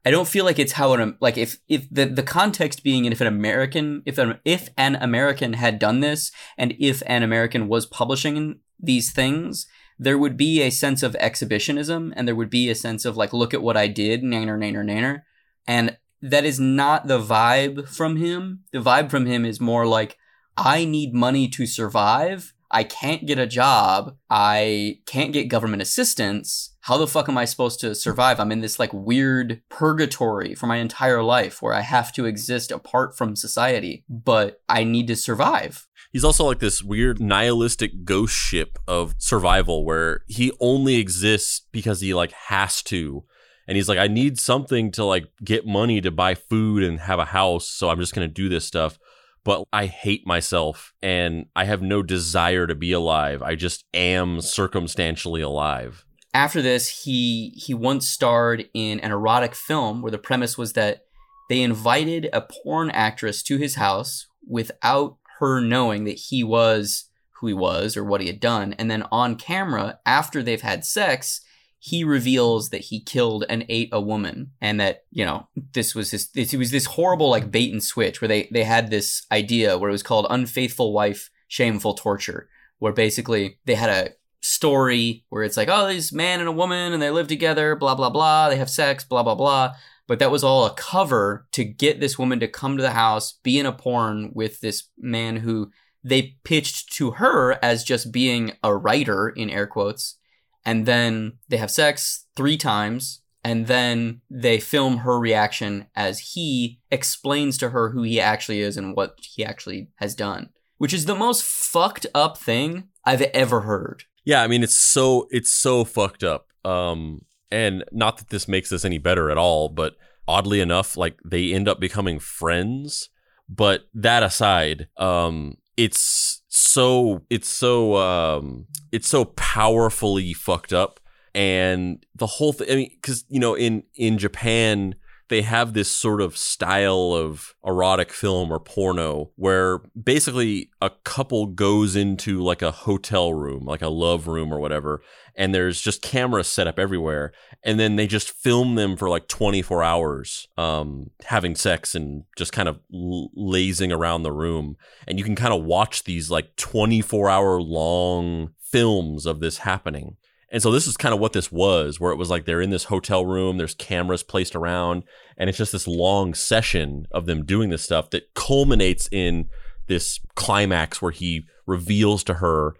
[0.04, 3.20] I don't feel like it's how an like if if the the context being if
[3.20, 7.84] an American if an if an American had done this and if an American was
[7.84, 9.66] publishing these things,
[9.98, 13.32] there would be a sense of exhibitionism and there would be a sense of like,
[13.32, 15.22] look at what I did, nanner, nanner, nanner.
[15.66, 18.64] And that is not the vibe from him.
[18.72, 20.16] The vibe from him is more like,
[20.56, 22.54] I need money to survive.
[22.70, 24.16] I can't get a job.
[24.30, 26.76] I can't get government assistance.
[26.88, 28.40] How the fuck am I supposed to survive?
[28.40, 32.70] I'm in this like weird purgatory for my entire life where I have to exist
[32.70, 35.86] apart from society, but I need to survive.
[36.12, 42.00] He's also like this weird nihilistic ghost ship of survival where he only exists because
[42.00, 43.22] he like has to.
[43.66, 47.18] And he's like i need something to like get money to buy food and have
[47.18, 48.98] a house so i'm just going to do this stuff.
[49.44, 53.42] But i hate myself and i have no desire to be alive.
[53.42, 60.02] I just am circumstantially alive after this he he once starred in an erotic film
[60.02, 61.04] where the premise was that
[61.48, 67.06] they invited a porn actress to his house without her knowing that he was
[67.40, 68.74] who he was or what he had done.
[68.74, 71.40] And then on camera, after they've had sex,
[71.78, 76.10] he reveals that he killed and ate a woman and that, you know, this was
[76.10, 79.78] this it was this horrible like bait and switch where they, they had this idea
[79.78, 82.48] where it was called unfaithful wife, shameful torture,
[82.78, 84.10] where basically they had a
[84.40, 87.94] story where it's like, oh, this man and a woman and they live together, blah,
[87.94, 88.48] blah, blah.
[88.48, 89.74] They have sex, blah, blah, blah
[90.08, 93.34] but that was all a cover to get this woman to come to the house,
[93.44, 95.70] be in a porn with this man who
[96.02, 100.16] they pitched to her as just being a writer in air quotes.
[100.64, 103.20] And then they have sex three times.
[103.44, 108.76] And then they film her reaction as he explains to her who he actually is
[108.76, 113.60] and what he actually has done, which is the most fucked up thing I've ever
[113.60, 114.04] heard.
[114.28, 116.48] Yeah, I mean it's so it's so fucked up.
[116.62, 121.18] Um and not that this makes this any better at all, but oddly enough, like
[121.24, 123.08] they end up becoming friends.
[123.48, 131.00] But that aside, um, it's so it's so um, it's so powerfully fucked up,
[131.34, 132.70] and the whole thing.
[132.70, 134.96] I mean, because you know, in in Japan,
[135.28, 141.46] they have this sort of style of erotic film or porno where basically a couple
[141.46, 145.02] goes into like a hotel room, like a love room or whatever,
[145.34, 149.28] and there's just cameras set up everywhere, and then they just film them for like
[149.28, 154.76] 24 hours, um, having sex and just kind of l- lazing around the room,
[155.06, 160.16] and you can kind of watch these like 24 hour long films of this happening.
[160.50, 162.70] And so this is kind of what this was, where it was like they're in
[162.70, 165.04] this hotel room, there's cameras placed around,
[165.36, 169.48] and it's just this long session of them doing this stuff that culminates in
[169.88, 172.74] this climax where he reveals to her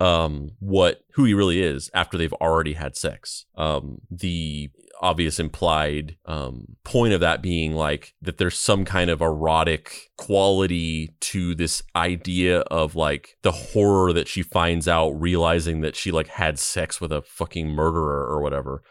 [0.00, 3.46] um, what who he really is after they've already had sex.
[3.56, 4.70] Um, the
[5.02, 11.14] obvious implied um, point of that being like that there's some kind of erotic quality
[11.20, 16.28] to this idea of like the horror that she finds out realizing that she like
[16.28, 18.82] had sex with a fucking murderer or whatever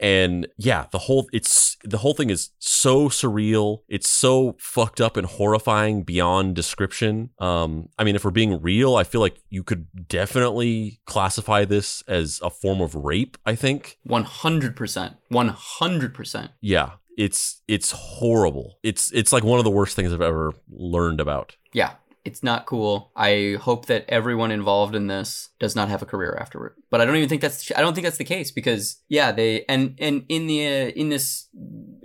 [0.00, 3.80] and yeah the whole it's the whole thing is so surreal.
[3.88, 7.30] It's so fucked up and horrifying beyond description.
[7.38, 12.02] Um i mean if we're being real i feel like you could definitely classify this
[12.08, 13.98] as a form of rape i think.
[14.08, 15.14] 100%.
[15.32, 16.48] 100%.
[16.60, 18.78] yeah it's it's horrible.
[18.82, 21.56] It's it's like one of the worst things i've ever learned about.
[21.72, 21.92] Yeah,
[22.26, 23.12] it's not cool.
[23.14, 26.74] I hope that everyone involved in this does not have a career afterward.
[26.90, 29.64] But I don't even think that's I don't think that's the case because yeah, they
[29.68, 31.48] and and in the uh, in this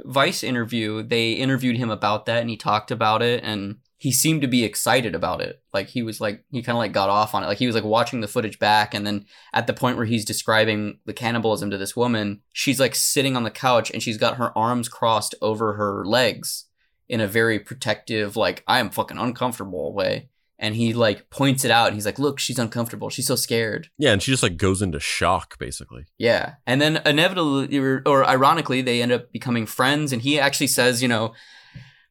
[0.05, 4.41] Vice interview, they interviewed him about that and he talked about it and he seemed
[4.41, 5.61] to be excited about it.
[5.73, 7.47] Like he was like he kind of like got off on it.
[7.47, 10.25] Like he was like watching the footage back and then at the point where he's
[10.25, 14.37] describing the cannibalism to this woman, she's like sitting on the couch and she's got
[14.37, 16.65] her arms crossed over her legs
[17.11, 20.29] in a very protective like I am fucking uncomfortable way.
[20.57, 23.09] And he like points it out and he's like, "Look, she's uncomfortable.
[23.09, 26.53] She's so scared." yeah and she just like goes into shock basically Yeah.
[26.65, 30.13] And then inevitably, or, or ironically, they end up becoming friends.
[30.13, 31.33] And he actually says, you know,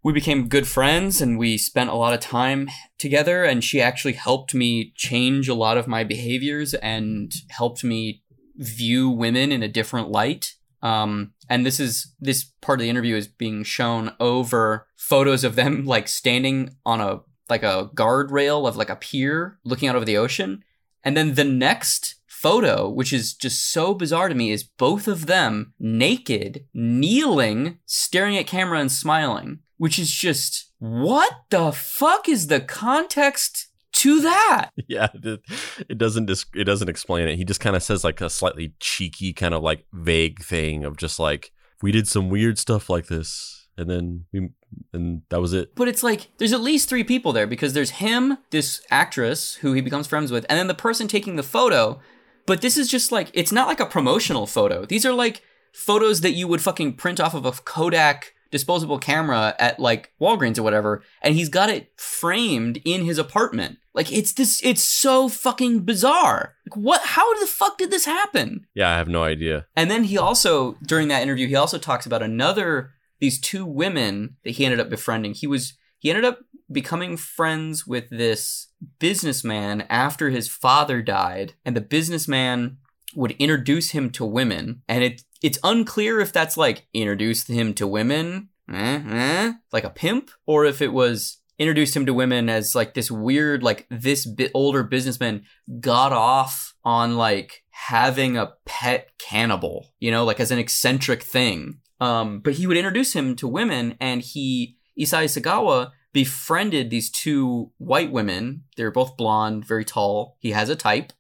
[0.03, 3.44] we became good friends and we spent a lot of time together.
[3.44, 8.22] And she actually helped me change a lot of my behaviors and helped me
[8.57, 10.57] view women in a different light.
[10.82, 15.56] Um, and this is this part of the interview is being shown over photos of
[15.56, 20.04] them like standing on a like a guardrail of like a pier looking out over
[20.04, 20.62] the ocean.
[21.02, 25.26] And then the next photo, which is just so bizarre to me, is both of
[25.26, 32.46] them naked, kneeling, staring at camera and smiling, which is just what the fuck is
[32.46, 33.68] the context
[34.01, 34.70] to that?
[34.88, 35.40] yeah it,
[35.88, 38.74] it doesn't dis- it doesn't explain it he just kind of says like a slightly
[38.80, 43.07] cheeky kind of like vague thing of just like we did some weird stuff like
[43.07, 44.51] this and then we
[44.92, 47.90] and that was it But it's like there's at least three people there because there's
[47.90, 52.01] him, this actress who he becomes friends with, and then the person taking the photo.
[52.46, 54.84] But this is just like it's not like a promotional photo.
[54.84, 55.42] These are like
[55.72, 60.59] photos that you would fucking print off of a Kodak disposable camera at like Walgreens
[60.59, 63.78] or whatever, and he's got it framed in his apartment.
[63.95, 66.55] Like it's this it's so fucking bizarre.
[66.66, 68.66] Like what how the fuck did this happen?
[68.74, 72.07] yeah i have no idea And then he also, during that interview, he also talks
[72.07, 75.34] about another, these two women that he ended up befriending.
[75.34, 76.38] He was, he ended up
[76.70, 78.68] becoming friends with this
[79.01, 81.55] businessman after his father died.
[81.64, 82.78] And the businessman
[83.16, 84.82] would introduce him to women.
[84.88, 89.91] And it, it's unclear if that's like introduced him to women, eh, eh, like a
[89.91, 94.26] pimp, or if it was introduced him to women as like this weird, like this
[94.54, 95.44] older businessman
[95.78, 101.78] got off on like having a pet cannibal, you know, like as an eccentric thing.
[102.00, 107.70] Um, but he would introduce him to women, and he Issei Sagawa befriended these two
[107.76, 108.64] white women.
[108.76, 110.38] They were both blonde, very tall.
[110.40, 111.12] He has a type,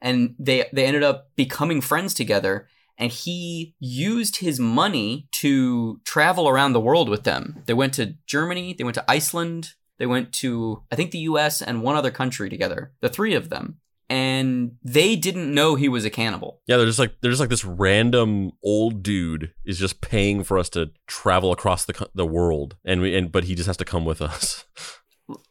[0.00, 2.68] and they they ended up becoming friends together.
[3.00, 7.62] And he used his money to travel around the world with them.
[7.66, 11.60] They went to Germany, they went to Iceland, they went to I think the U.S.
[11.62, 12.92] and one other country together.
[13.00, 13.78] The three of them,
[14.08, 16.60] and they didn't know he was a cannibal.
[16.66, 20.58] yeah they're just like they're just like this random old dude is just paying for
[20.58, 23.84] us to travel across the the world and we and but he just has to
[23.84, 24.64] come with us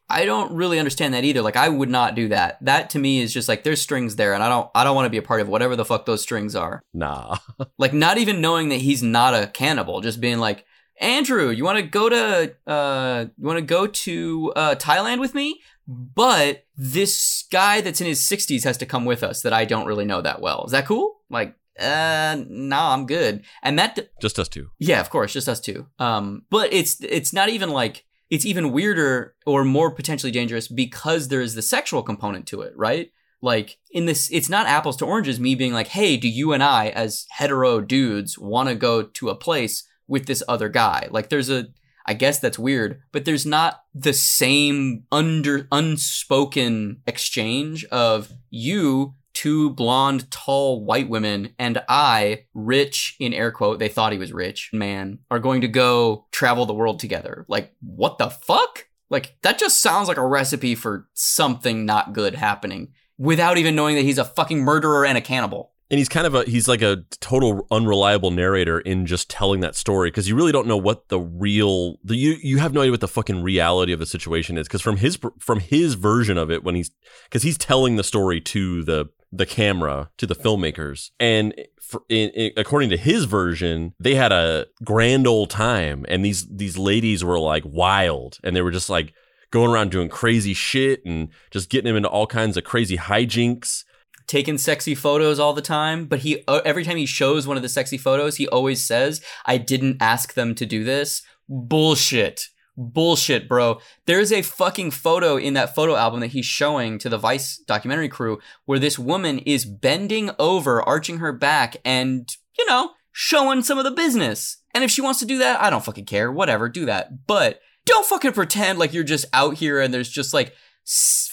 [0.09, 1.41] I don't really understand that either.
[1.41, 2.57] Like I would not do that.
[2.61, 5.05] That to me is just like there's strings there and I don't I don't want
[5.05, 6.81] to be a part of whatever the fuck those strings are.
[6.93, 7.37] nah
[7.77, 10.65] Like not even knowing that he's not a cannibal, just being like,
[10.99, 15.33] "Andrew, you want to go to uh you want to go to uh Thailand with
[15.33, 19.63] me?" But this guy that's in his 60s has to come with us that I
[19.63, 20.65] don't really know that well.
[20.65, 21.21] Is that cool?
[21.29, 23.43] Like uh, no, I'm good.
[23.61, 24.71] And that, Just us two.
[24.79, 25.85] yeah, of course, just us two.
[25.99, 31.27] Um, but it's it's not even like it's even weirder or more potentially dangerous because
[31.27, 33.11] there is the sexual component to it, right?
[33.41, 35.39] Like in this, it's not apples to oranges.
[35.39, 39.29] Me being like, hey, do you and I, as hetero dudes, want to go to
[39.29, 41.07] a place with this other guy?
[41.11, 41.67] Like, there's a,
[42.05, 49.69] I guess that's weird, but there's not the same under unspoken exchange of you two
[49.69, 54.71] blonde, tall white women and I, rich in air quote, they thought he was rich,
[54.73, 57.45] man, are going to go travel the world together.
[57.47, 58.87] Like, what the fuck?
[59.11, 63.95] Like, that just sounds like a recipe for something not good happening without even knowing
[63.95, 65.71] that he's a fucking murderer and a cannibal.
[65.89, 69.75] And he's kind of a he's like a total unreliable narrator in just telling that
[69.75, 72.91] story because you really don't know what the real the you you have no idea
[72.91, 76.51] what the fucking reality of the situation is because from his from his version of
[76.51, 76.91] it when he's
[77.23, 81.11] because he's telling the story to the the camera to the filmmakers.
[81.19, 86.23] And for, in, in, according to his version they had a grand old time and
[86.23, 89.13] these these ladies were like wild and they were just like
[89.51, 93.85] going around doing crazy shit and just getting him into all kinds of crazy hijinks
[94.27, 97.63] taking sexy photos all the time, but he uh, every time he shows one of
[97.63, 102.49] the sexy photos, he always says, "I didn't ask them to do this." Bullshit.
[102.79, 103.79] Bullshit, bro.
[104.05, 108.07] There's a fucking photo in that photo album that he's showing to the Vice documentary
[108.07, 113.79] crew where this woman is bending over, arching her back and, you know, showing some
[113.79, 114.57] of the business.
[114.75, 116.31] And if she wants to do that, I don't fucking care.
[116.31, 117.25] Whatever, do that.
[117.25, 120.53] But don't fucking pretend like you're just out here and there's just like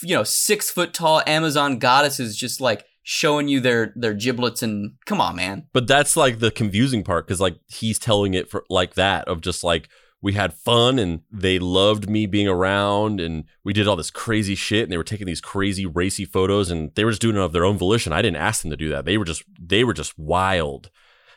[0.01, 4.93] you know, six foot tall Amazon goddesses just like showing you their their giblets and
[5.05, 5.67] come on, man.
[5.73, 9.41] But that's like the confusing part because like he's telling it for like that of
[9.41, 9.89] just like
[10.21, 14.55] we had fun and they loved me being around and we did all this crazy
[14.55, 17.41] shit and they were taking these crazy racy photos and they were just doing it
[17.41, 18.11] of their own volition.
[18.11, 19.05] I didn't ask them to do that.
[19.05, 20.89] They were just they were just wild.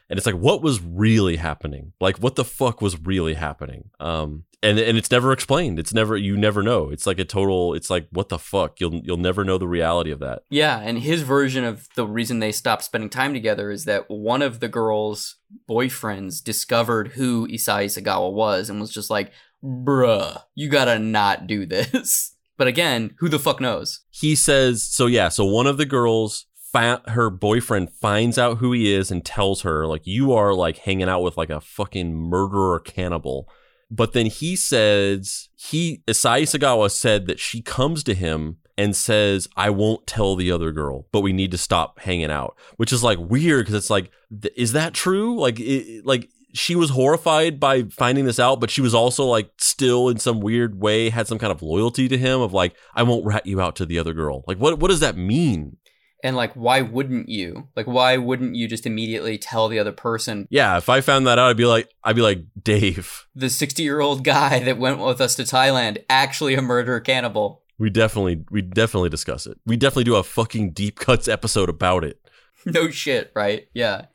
[0.08, 1.92] And it's like what was really happening?
[2.00, 3.90] Like what the fuck was really happening?
[4.00, 5.78] Um and and it's never explained.
[5.78, 6.90] It's never you never know.
[6.90, 7.74] It's like a total.
[7.74, 8.80] It's like what the fuck.
[8.80, 10.42] You'll you'll never know the reality of that.
[10.50, 14.42] Yeah, and his version of the reason they stopped spending time together is that one
[14.42, 15.36] of the girls'
[15.68, 19.32] boyfriends discovered who Issei Sagawa was and was just like,
[19.62, 24.00] "Bruh, you gotta not do this." But again, who the fuck knows?
[24.10, 25.06] He says so.
[25.06, 25.28] Yeah.
[25.28, 26.46] So one of the girls.
[26.72, 30.76] Fa- her boyfriend finds out who he is and tells her like you are like
[30.76, 33.48] hanging out with like a fucking murderer cannibal
[33.90, 39.48] but then he says he Issei Sagawa said that she comes to him and says,
[39.56, 43.02] "I won't tell the other girl, but we need to stop hanging out." Which is
[43.02, 44.10] like weird because it's like,
[44.42, 45.38] th- is that true?
[45.38, 49.50] Like, it, like she was horrified by finding this out, but she was also like
[49.58, 53.02] still in some weird way had some kind of loyalty to him of like, "I
[53.02, 55.78] won't rat you out to the other girl." Like, what what does that mean?
[56.22, 57.68] And like, why wouldn't you?
[57.76, 60.48] Like, why wouldn't you just immediately tell the other person?
[60.50, 64.24] Yeah, if I found that out, I'd be like, I'd be like, Dave, the sixty-year-old
[64.24, 67.62] guy that went with us to Thailand, actually a murderer cannibal.
[67.78, 69.58] We definitely, we definitely discuss it.
[69.64, 72.20] We definitely do a fucking deep cuts episode about it.
[72.66, 73.68] no shit, right?
[73.72, 74.06] Yeah,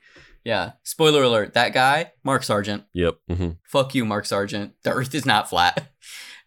[0.44, 0.74] yeah.
[0.84, 2.84] Spoiler alert: that guy, Mark Sargent.
[2.94, 3.16] Yep.
[3.30, 3.50] Mm-hmm.
[3.64, 4.74] Fuck you, Mark Sargent.
[4.84, 5.90] The Earth is not flat.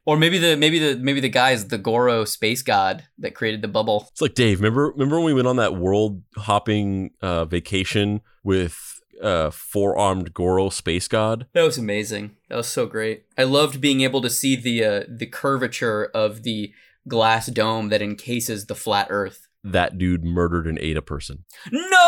[0.07, 3.61] Or maybe the maybe the maybe the guy is the Goro space god that created
[3.61, 4.09] the bubble.
[4.13, 4.61] It's like Dave.
[4.61, 10.33] Remember remember when we went on that world hopping uh, vacation with uh, four armed
[10.33, 11.49] Goro space god?
[11.55, 12.37] That was amazing.
[12.49, 13.25] That was so great.
[13.37, 16.73] I loved being able to see the uh, the curvature of the
[17.09, 19.49] glass dome that encases the flat Earth.
[19.65, 21.45] That dude murdered and ate a person.
[21.73, 22.07] No.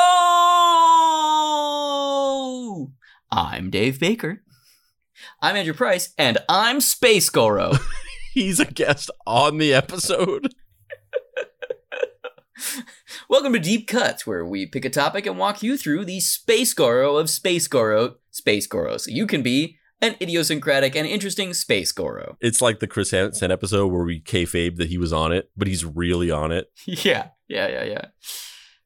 [3.31, 4.43] I'm Dave Baker.
[5.41, 7.73] I'm Andrew Price, and I'm Space Goro.
[8.35, 10.55] He's a guest on the episode.
[13.29, 16.75] Welcome to Deep Cuts, where we pick a topic and walk you through the Space
[16.75, 21.93] Goro of Space Goro, Space Goro, so you can be an idiosyncratic and interesting Space
[21.93, 22.37] Goro.
[22.41, 25.69] It's like the Chris Hansen episode where we kayfabe that he was on it, but
[25.69, 26.71] he's really on it.
[26.85, 28.05] yeah, yeah, yeah, yeah.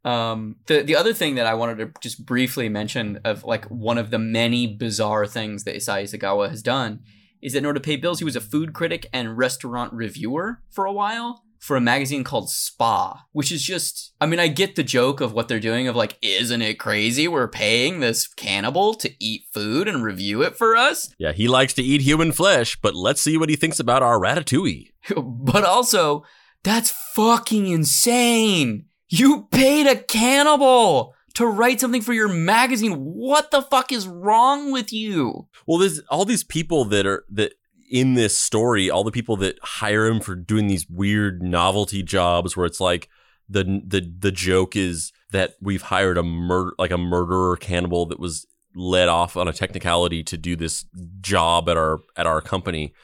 [0.05, 3.99] Um, the the other thing that I wanted to just briefly mention of like one
[3.99, 7.01] of the many bizarre things that Issei Sagawa has done
[7.41, 10.61] is that in order to pay bills, he was a food critic and restaurant reviewer
[10.71, 14.75] for a while for a magazine called Spa, which is just I mean, I get
[14.75, 17.29] the joke of what they're doing of like, isn't it crazy?
[17.29, 21.15] We're paying this cannibal to eat food and review it for us.
[21.19, 24.19] Yeah, he likes to eat human flesh, but let's see what he thinks about our
[24.19, 24.89] ratatouille.
[25.17, 26.25] but also,
[26.65, 28.87] that's fucking insane.
[29.13, 32.93] You paid a cannibal to write something for your magazine.
[32.95, 35.49] What the fuck is wrong with you?
[35.67, 37.53] Well, there's all these people that are that
[37.91, 42.57] in this story, all the people that hire him for doing these weird novelty jobs
[42.57, 43.11] where it's like
[43.51, 48.19] the the the joke is that we've hired a murder like a murderer cannibal that
[48.19, 50.87] was let off on a technicality to do this
[51.21, 52.95] job at our at our company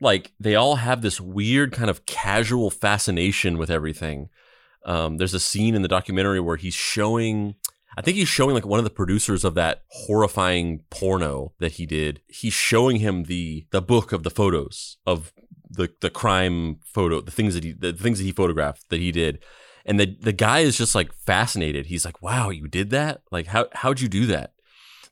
[0.00, 4.30] like they all have this weird kind of casual fascination with everything
[4.88, 7.54] um, there's a scene in the documentary where he's showing
[7.96, 11.86] I think he's showing like one of the producers of that horrifying porno that he
[11.86, 12.20] did.
[12.28, 15.32] He's showing him the the book of the photos of
[15.68, 19.12] the the crime photo, the things that he the things that he photographed that he
[19.12, 19.40] did.
[19.84, 21.86] And the the guy is just like fascinated.
[21.86, 23.22] He's like, "Wow, you did that?
[23.30, 24.52] Like how how'd you do that?"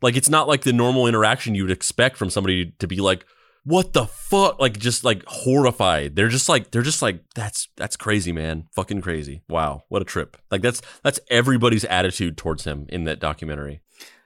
[0.00, 3.26] Like it's not like the normal interaction you would expect from somebody to be like,
[3.66, 4.60] what the fuck?
[4.60, 6.14] Like just like horrified.
[6.14, 8.68] They're just like they're just like that's that's crazy man.
[8.76, 9.42] Fucking crazy.
[9.48, 9.82] Wow.
[9.88, 10.36] What a trip.
[10.52, 13.80] Like that's that's everybody's attitude towards him in that documentary.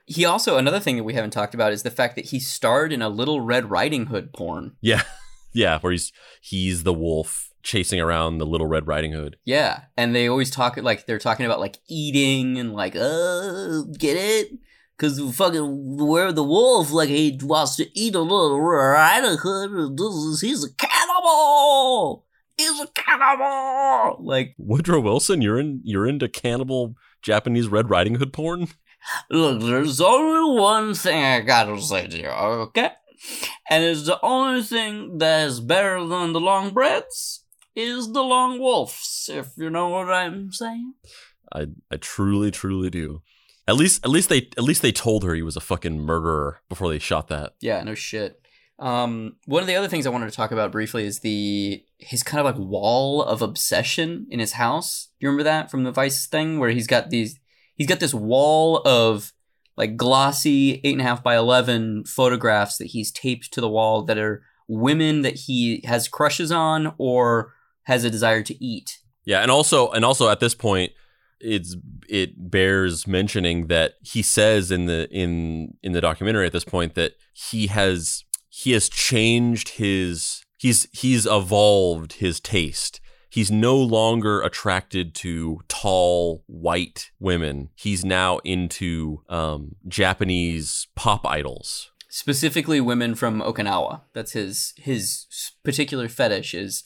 [0.05, 2.93] He also another thing that we haven't talked about is the fact that he starred
[2.93, 4.77] in a little red riding hood porn.
[4.79, 5.03] Yeah.
[5.53, 9.35] Yeah where he's he's the wolf chasing around the little red riding hood.
[9.43, 9.81] Yeah.
[9.97, 14.51] And they always talk like they're talking about like eating and like uh get it
[15.01, 19.97] Cause fucking where the wolf like he wants to eat a little Riding Hood.
[20.39, 22.27] He's a cannibal.
[22.55, 24.23] He's a cannibal.
[24.23, 26.93] Like Woodrow Wilson, you're in you're into cannibal
[27.23, 28.67] Japanese Red Riding Hood porn.
[29.31, 32.91] Look, there's only one thing I gotta say to you, okay?
[33.71, 37.43] And it's the only thing that's better than the long breads
[37.75, 40.93] is the long wolves, if you know what I'm saying.
[41.51, 43.23] I I truly, truly do.
[43.67, 46.61] At least, at least they, at least they told her he was a fucking murderer
[46.67, 47.53] before they shot that.
[47.61, 48.41] Yeah, no shit.
[48.79, 52.23] Um, one of the other things I wanted to talk about briefly is the his
[52.23, 55.09] kind of like wall of obsession in his house.
[55.19, 57.39] Do you remember that from the Vice thing where he's got these,
[57.75, 59.33] he's got this wall of
[59.77, 64.01] like glossy eight and a half by eleven photographs that he's taped to the wall
[64.01, 67.53] that are women that he has crushes on or
[67.83, 68.99] has a desire to eat.
[69.25, 70.91] Yeah, and also, and also at this point,
[71.43, 71.75] it's
[72.07, 76.95] it bears mentioning that he says in the in in the documentary at this point
[76.95, 82.99] that he has he has changed his he's he's evolved his taste.
[83.29, 87.69] He's no longer attracted to tall white women.
[87.75, 91.91] He's now into um, japanese pop idols.
[92.09, 94.01] Specifically women from okinawa.
[94.13, 95.27] That's his his
[95.63, 96.83] particular fetish is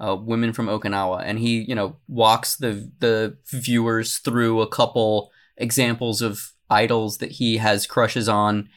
[0.00, 5.30] uh, women from Okinawa, and he you know walks the the viewers through a couple
[5.56, 8.68] examples of idols that he has crushes on,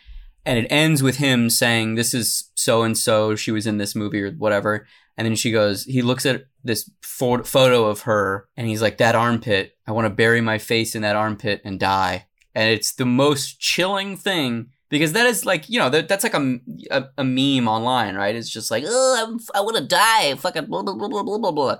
[0.45, 3.35] and it ends with him saying, "This is so and so.
[3.35, 6.89] She was in this movie or whatever." And then she goes, he looks at this
[7.03, 9.77] photo of her, and he's like, "That armpit.
[9.85, 13.59] I want to bury my face in that armpit and die." And it's the most
[13.59, 16.59] chilling thing because that is like you know that, that's like a,
[16.91, 18.35] a, a meme online, right?
[18.35, 21.51] It's just like oh, I'm, i want to die, fucking blah blah blah blah blah
[21.51, 21.77] blah.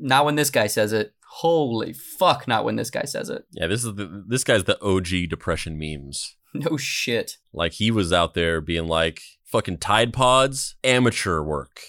[0.00, 1.12] Not when this guy says it.
[1.26, 2.48] Holy fuck!
[2.48, 3.44] Not when this guy says it.
[3.52, 6.34] Yeah, this is the, this guy's the OG depression memes.
[6.54, 7.36] No shit.
[7.52, 11.82] Like he was out there being like fucking Tide Pods, amateur work.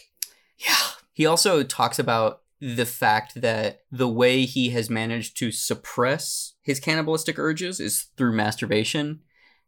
[0.58, 0.76] Yeah.
[1.14, 6.82] He also talks about the fact that the way he has managed to suppress his
[6.82, 9.22] cannibalistic urges is through masturbation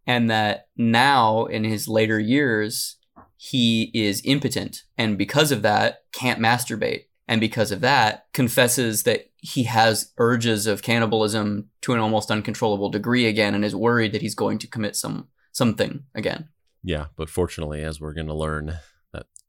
[0.07, 2.97] and that now in his later years
[3.37, 9.31] he is impotent and because of that can't masturbate and because of that confesses that
[9.37, 14.21] he has urges of cannibalism to an almost uncontrollable degree again and is worried that
[14.21, 16.49] he's going to commit some something again.
[16.83, 18.79] Yeah but fortunately as we're going to learn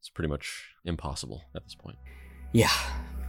[0.02, 1.96] that's pretty much impossible at this point.
[2.52, 2.72] Yeah.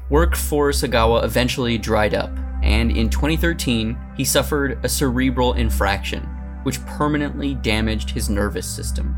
[0.10, 2.32] Work for Sagawa eventually dried up,
[2.64, 6.28] and in 2013, he suffered a cerebral infraction,
[6.64, 9.16] which permanently damaged his nervous system.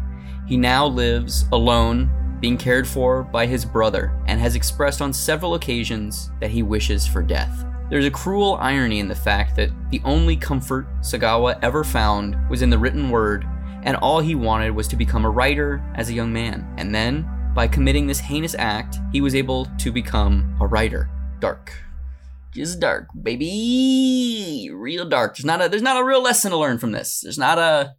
[0.48, 5.56] He now lives alone, being cared for by his brother, and has expressed on several
[5.56, 7.66] occasions that he wishes for death.
[7.90, 12.62] There's a cruel irony in the fact that the only comfort Sagawa ever found was
[12.62, 13.46] in the written word,
[13.84, 16.68] and all he wanted was to become a writer as a young man.
[16.78, 21.10] And then, by committing this heinous act, he was able to become a writer.
[21.40, 21.74] Dark
[22.58, 24.70] is dark, baby.
[24.74, 25.36] Real dark.
[25.36, 27.22] There's not a there's not a real lesson to learn from this.
[27.22, 27.96] There's not a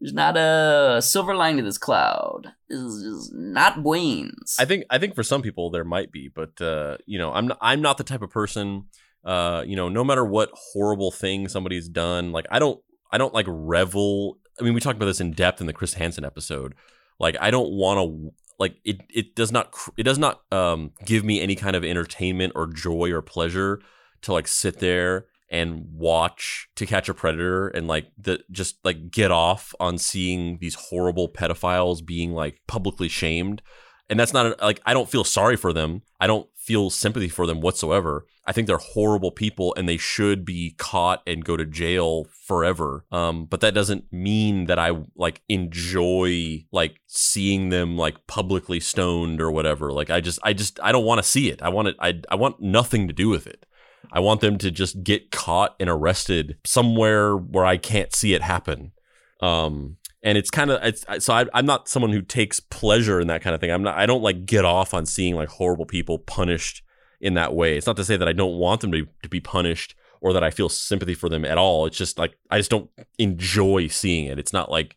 [0.00, 2.52] there's not a silver line to this cloud.
[2.68, 4.56] This is not Wayne's.
[4.58, 7.48] I think I think for some people there might be, but uh, you know, I'm
[7.48, 8.86] not, I'm not the type of person.
[9.24, 12.80] Uh, you know, no matter what horrible thing somebody's done, like I don't
[13.12, 14.38] I don't like revel.
[14.58, 16.74] I mean, we talked about this in depth in the Chris Hansen episode.
[17.18, 18.30] Like I don't want to
[18.60, 22.52] like it it does not it does not um give me any kind of entertainment
[22.54, 23.80] or joy or pleasure
[24.22, 29.10] to like sit there and watch to catch a predator and like the just like
[29.10, 33.60] get off on seeing these horrible pedophiles being like publicly shamed.
[34.08, 36.02] And that's not like i don't feel sorry for them.
[36.20, 38.26] I don't feel sympathy for them whatsoever.
[38.46, 43.04] I think they're horrible people and they should be caught and go to jail forever.
[43.10, 49.40] Um, but that doesn't mean that I like enjoy like seeing them like publicly stoned
[49.40, 49.92] or whatever.
[49.92, 51.62] Like I just I just I don't want to see it.
[51.62, 53.66] I want it I I want nothing to do with it.
[54.12, 58.42] I want them to just get caught and arrested somewhere where I can't see it
[58.42, 58.92] happen.
[59.40, 63.28] Um, and it's kind of it's so I, I'm not someone who takes pleasure in
[63.28, 63.70] that kind of thing.
[63.70, 63.96] I'm not.
[63.96, 66.82] I don't like get off on seeing like horrible people punished
[67.20, 67.76] in that way.
[67.76, 70.44] It's not to say that I don't want them to to be punished or that
[70.44, 71.86] I feel sympathy for them at all.
[71.86, 74.38] It's just like I just don't enjoy seeing it.
[74.38, 74.96] It's not like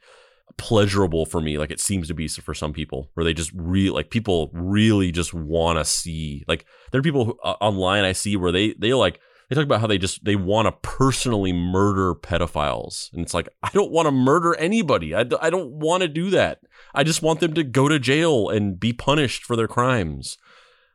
[0.58, 3.90] pleasurable for me like it seems to be for some people where they just really
[3.90, 8.12] like people really just want to see like there are people who, uh, online I
[8.12, 9.20] see where they they like
[9.50, 13.12] they talk about how they just they want to personally murder pedophiles.
[13.14, 15.14] And it's like i don't want to murder anybody.
[15.16, 16.60] I, I don't want to do that.
[16.94, 20.38] I just want them to go to jail and be punished for their crimes.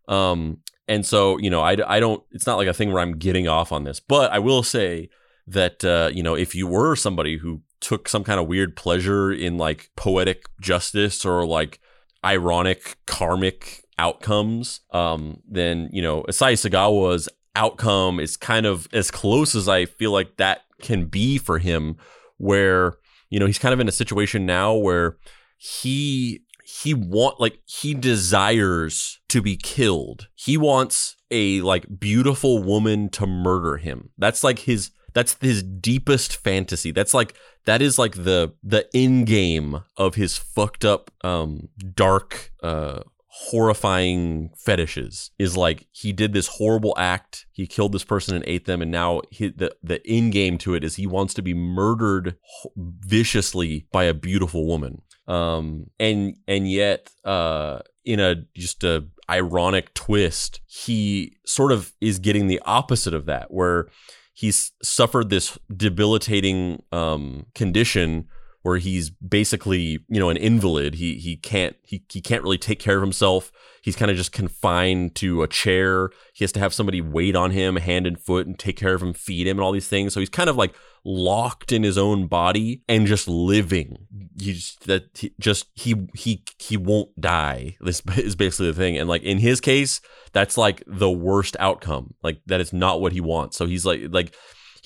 [0.09, 3.19] Um and so you know i, I don't it's not like a thing where i'm
[3.19, 5.11] getting off on this but i will say
[5.47, 9.31] that uh, you know if you were somebody who took some kind of weird pleasure
[9.31, 11.79] in like poetic justice or like
[12.25, 19.55] ironic karmic outcomes um then you know Issei Sagawa's outcome is kind of as close
[19.55, 21.97] as I feel like that can be for him
[22.37, 22.95] where
[23.31, 25.17] you know he's kind of in a situation now where
[25.57, 30.29] he he want like he desires to be killed.
[30.35, 34.11] He wants a like beautiful woman to murder him.
[34.19, 36.91] That's like his that's his deepest fantasy.
[36.91, 37.35] That's like
[37.65, 43.01] that is like the the end game of his fucked up um dark uh
[43.41, 48.65] horrifying fetishes is like he did this horrible act he killed this person and ate
[48.65, 51.55] them and now he, the the end game to it is he wants to be
[51.55, 52.37] murdered
[52.77, 55.03] viciously by a beautiful woman.
[55.29, 62.19] Um and and yet uh in a just a ironic twist he sort of is
[62.19, 63.87] getting the opposite of that where
[64.33, 68.27] he's suffered this debilitating um condition
[68.63, 70.95] where he's basically you know an invalid.
[70.95, 73.53] He he can't he he can't really take care of himself.
[73.83, 76.11] He's kind of just confined to a chair.
[76.35, 79.03] He has to have somebody wait on him hand and foot and take care of
[79.03, 80.13] him, feed him, and all these things.
[80.13, 83.97] So he's kind of like locked in his own body and just living.
[84.39, 87.77] He's that he just he he he won't die.
[87.81, 88.99] This is basically the thing.
[88.99, 90.01] And like in his case,
[90.33, 92.15] that's like the worst outcome.
[92.23, 93.57] Like that is not what he wants.
[93.57, 94.35] So he's like like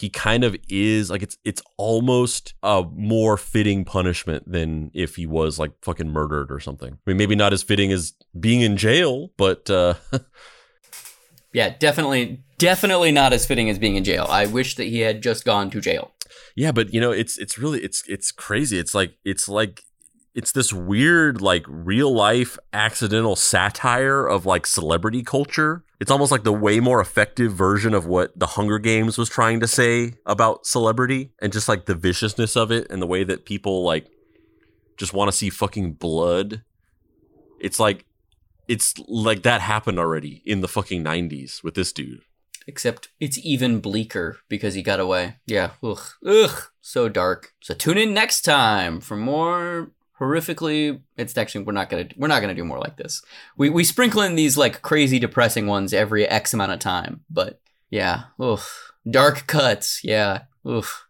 [0.03, 5.26] he kind of is like it's it's almost a more fitting punishment than if he
[5.26, 6.94] was like fucking murdered or something.
[6.94, 9.94] I mean, maybe not as fitting as being in jail, but uh
[11.53, 14.26] yeah, definitely definitely not as fitting as being in jail.
[14.28, 16.11] I wish that he had just gone to jail.
[16.57, 18.80] Yeah, but you know, it's it's really it's it's crazy.
[18.80, 19.84] It's like it's like
[20.34, 25.84] it's this weird like real life accidental satire of like celebrity culture.
[26.03, 29.61] It's almost like the way more effective version of what the Hunger Games was trying
[29.61, 33.44] to say about celebrity and just like the viciousness of it and the way that
[33.44, 34.09] people like
[34.96, 36.64] just want to see fucking blood.
[37.61, 38.05] It's like
[38.66, 42.22] it's like that happened already in the fucking 90s with this dude.
[42.66, 45.36] Except it's even bleaker because he got away.
[45.46, 45.70] Yeah.
[45.84, 46.03] Ugh.
[46.26, 46.62] Ugh.
[46.80, 47.53] So dark.
[47.61, 49.92] So tune in next time for more
[50.23, 53.23] horrifically it's actually we're not gonna we're not gonna do more like this.
[53.57, 57.61] We we sprinkle in these like crazy depressing ones every x amount of time but
[57.91, 58.93] yeah oof.
[59.11, 61.07] Dark cuts yeah oof.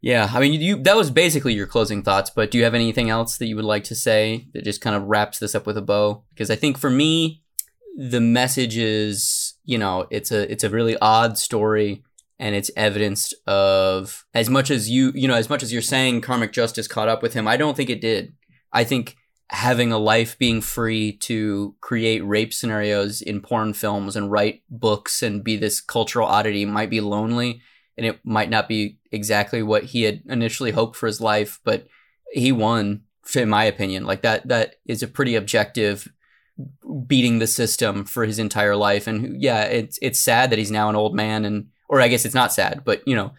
[0.00, 3.10] Yeah i mean you that was basically your closing thoughts but do you have anything
[3.10, 5.78] else that you would like to say that just kind of wraps this up with
[5.78, 6.24] a bow?
[6.30, 7.42] Because i think for me
[7.96, 12.03] the message is you know it's a it's a really odd story
[12.38, 16.20] and it's evidenced of as much as you you know as much as you're saying
[16.20, 18.34] karmic justice caught up with him i don't think it did.
[18.74, 19.16] I think
[19.50, 25.22] having a life being free to create rape scenarios in porn films and write books
[25.22, 27.62] and be this cultural oddity might be lonely
[27.96, 31.86] and it might not be exactly what he had initially hoped for his life but
[32.32, 33.02] he won
[33.34, 34.04] in my opinion.
[34.04, 36.08] Like that that is a pretty objective
[37.06, 39.06] beating the system for his entire life.
[39.06, 42.24] And yeah it's it's sad that he's now an old man and or I guess
[42.24, 43.32] it's not sad, but you know,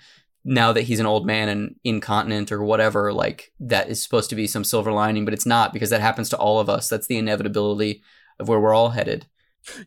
[0.43, 4.35] now that he's an old man and incontinent or whatever, like that is supposed to
[4.35, 6.87] be some silver lining, but it's not because that happens to all of us.
[6.87, 8.03] That's the inevitability
[8.39, 9.25] of where we're all headed.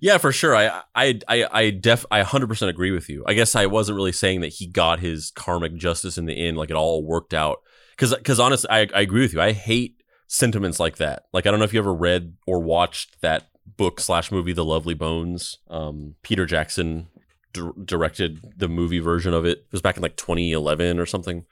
[0.01, 0.57] Yeah, for sure.
[0.57, 3.23] I I I I def I 100% agree with you.
[3.27, 6.57] I guess I wasn't really saying that he got his karmic justice in the end
[6.57, 7.63] like it all worked out
[7.97, 9.41] cuz cuz honestly I I agree with you.
[9.41, 11.27] I hate sentiments like that.
[11.33, 14.65] Like I don't know if you ever read or watched that book slash movie The
[14.65, 15.59] Lovely Bones.
[15.69, 17.09] Um, Peter Jackson
[17.53, 19.59] directed the movie version of it.
[19.59, 21.45] It was back in like 2011 or something.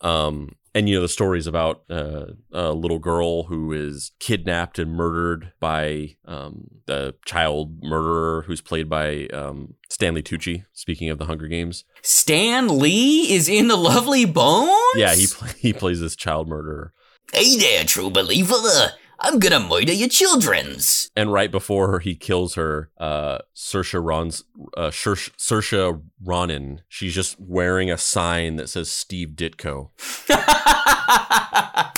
[0.00, 4.92] Um, and you know the stories about uh, a little girl who is kidnapped and
[4.92, 10.66] murdered by um, the child murderer who's played by um, Stanley Tucci.
[10.74, 14.70] Speaking of the Hunger Games, Stan Lee is in the Lovely Bones.
[14.96, 15.26] yeah, he
[15.58, 16.92] he plays this child murderer.
[17.32, 18.92] Hey there, true believer.
[19.18, 21.10] I'm gonna murder your childrens.
[21.16, 24.44] And right before he kills her, uh, Saoirse Ron's
[24.76, 29.90] uh, Saoirse Saoirse Ronan, she's just wearing a sign that says Steve Ditko.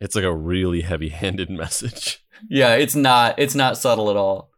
[0.00, 2.24] It's like a really heavy-handed message.
[2.48, 3.34] yeah, it's not.
[3.38, 4.50] It's not subtle at all.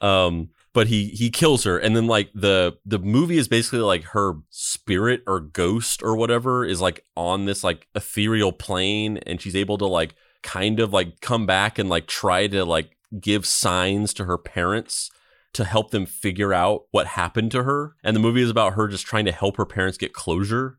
[0.00, 4.04] Um, but he he kills her, and then like the the movie is basically like
[4.04, 9.56] her spirit or ghost or whatever is like on this like ethereal plane, and she's
[9.56, 10.14] able to like
[10.44, 15.10] kind of like come back and like try to like give signs to her parents
[15.52, 17.96] to help them figure out what happened to her.
[18.04, 20.78] And the movie is about her just trying to help her parents get closure.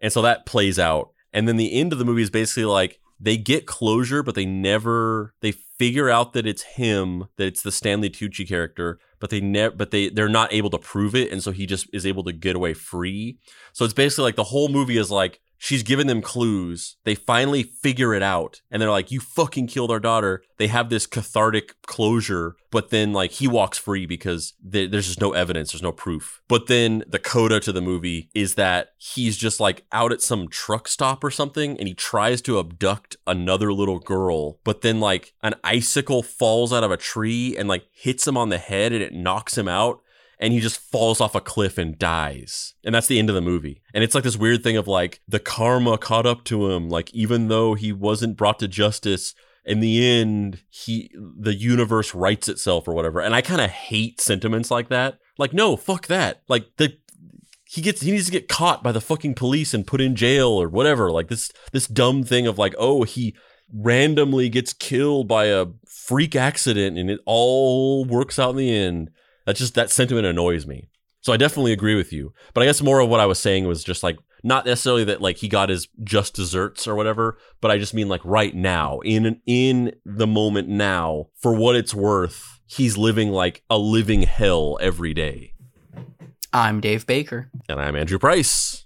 [0.00, 1.10] And so that plays out.
[1.32, 4.46] And then the end of the movie is basically like they get closure, but they
[4.46, 9.40] never they figure out that it's him, that it's the Stanley Tucci character, but they
[9.40, 12.24] never but they they're not able to prove it, and so he just is able
[12.24, 13.38] to get away free.
[13.72, 16.96] So it's basically like the whole movie is like she's given them clues.
[17.04, 20.88] They finally figure it out, and they're like, "You fucking killed our daughter." They have
[20.88, 25.70] this cathartic closure, but then like he walks free because th- there's just no evidence,
[25.70, 26.40] there's no proof.
[26.48, 30.48] But then the coda to the movie is that he's just like out at some
[30.48, 35.34] truck stop or something, and he tries to abduct another little girl, but then like
[35.42, 39.02] an icicle falls out of a tree and like hits him on the head, and
[39.02, 40.00] it knocks him out
[40.40, 42.74] and he just falls off a cliff and dies.
[42.82, 43.82] And that's the end of the movie.
[43.92, 46.88] And it's like this weird thing of like the karma caught up to him.
[46.88, 49.34] Like even though he wasn't brought to justice,
[49.66, 53.20] in the end, he the universe writes itself or whatever.
[53.20, 55.18] And I kind of hate sentiments like that.
[55.38, 56.42] Like no, fuck that.
[56.48, 56.96] Like the
[57.66, 60.48] he gets he needs to get caught by the fucking police and put in jail
[60.48, 61.10] or whatever.
[61.10, 63.36] Like this this dumb thing of like, oh, he
[63.72, 69.10] randomly gets killed by a freak accident and it all works out in the end.
[69.46, 70.88] That just that sentiment annoys me.
[71.22, 72.32] So I definitely agree with you.
[72.54, 75.20] But I guess more of what I was saying was just like not necessarily that
[75.20, 79.00] like he got his just desserts or whatever, but I just mean like right now,
[79.00, 84.78] in in the moment now, for what it's worth, he's living like a living hell
[84.80, 85.52] every day.
[86.52, 87.50] I'm Dave Baker.
[87.68, 88.84] And I'm Andrew Price.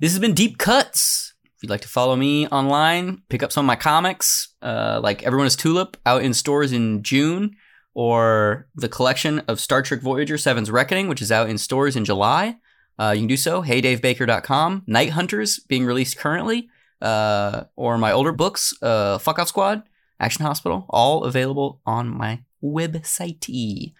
[0.00, 1.34] This has been Deep Cuts.
[1.44, 5.22] If you'd like to follow me online, pick up some of my comics, uh, like
[5.22, 7.56] Everyone is Tulip, out in stores in June,
[7.94, 12.04] or the collection of Star Trek Voyager 7's Reckoning, which is out in stores in
[12.04, 12.56] July.
[12.98, 14.82] Uh, you can do so, heydavebaker.com.
[14.86, 16.68] Night Hunters, being released currently,
[17.00, 19.82] uh, or my older books, uh, Fuck Off Squad,
[20.20, 23.92] Action Hospital, all available on my website.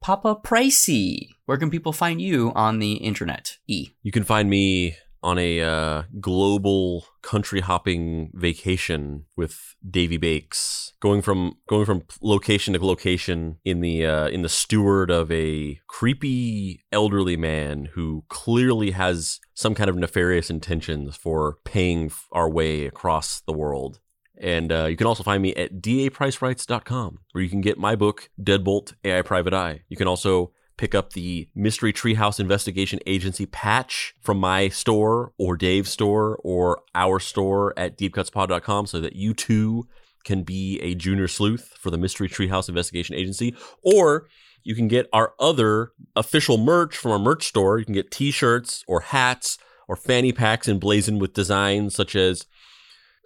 [0.00, 3.58] Papa Pricey, where can people find you on the internet?
[3.66, 3.90] E.
[4.02, 11.22] You can find me on a uh, global country hopping vacation with Davy Bakes, going
[11.22, 16.84] from going from location to location in the uh, in the steward of a creepy
[16.92, 23.40] elderly man who clearly has some kind of nefarious intentions for paying our way across
[23.40, 24.00] the world.
[24.40, 28.30] And uh, you can also find me at dapricerights.com, where you can get my book,
[28.40, 29.82] Deadbolt AI Private Eye.
[29.88, 35.56] You can also pick up the Mystery Treehouse Investigation Agency patch from my store or
[35.56, 39.86] Dave's store or our store at deepcutspod.com so that you too
[40.24, 43.54] can be a junior sleuth for the Mystery Treehouse Investigation Agency.
[43.82, 44.28] Or
[44.62, 47.78] you can get our other official merch from our merch store.
[47.78, 52.46] You can get t shirts or hats or fanny packs emblazoned with designs such as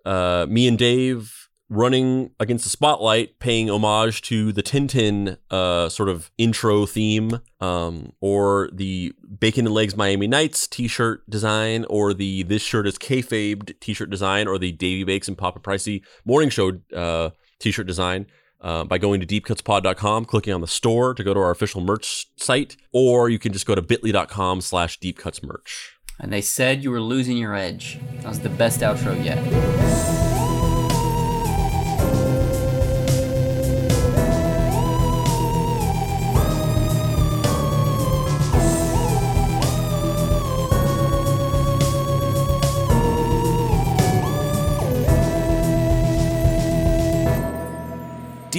[0.05, 1.42] uh, me and Dave
[1.73, 8.13] running against the spotlight, paying homage to the Tintin uh, sort of intro theme, um,
[8.21, 13.81] or the Bacon and Legs Miami Nights T-shirt design, or the This Shirt is Kayfabed
[13.81, 18.27] T-shirt design, or the Davy Bakes and Papa Pricey Morning Show uh, T-shirt design.
[18.61, 22.29] Uh, by going to deepcutspod.com, clicking on the store to go to our official merch
[22.37, 25.89] site, or you can just go to bit.ly.com slash deepcutsmerch.
[26.21, 27.99] And they said you were losing your edge.
[28.19, 30.32] That was the best outro yet.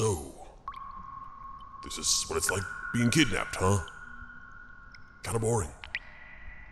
[0.00, 0.32] So,
[1.84, 2.62] this is what it's like
[2.94, 3.80] being kidnapped, huh?
[5.22, 5.68] Kind of boring.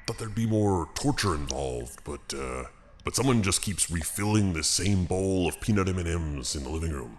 [0.06, 2.64] Thought there'd be more torture involved, but uh,
[3.04, 7.18] but someone just keeps refilling the same bowl of peanut M&Ms in the living room.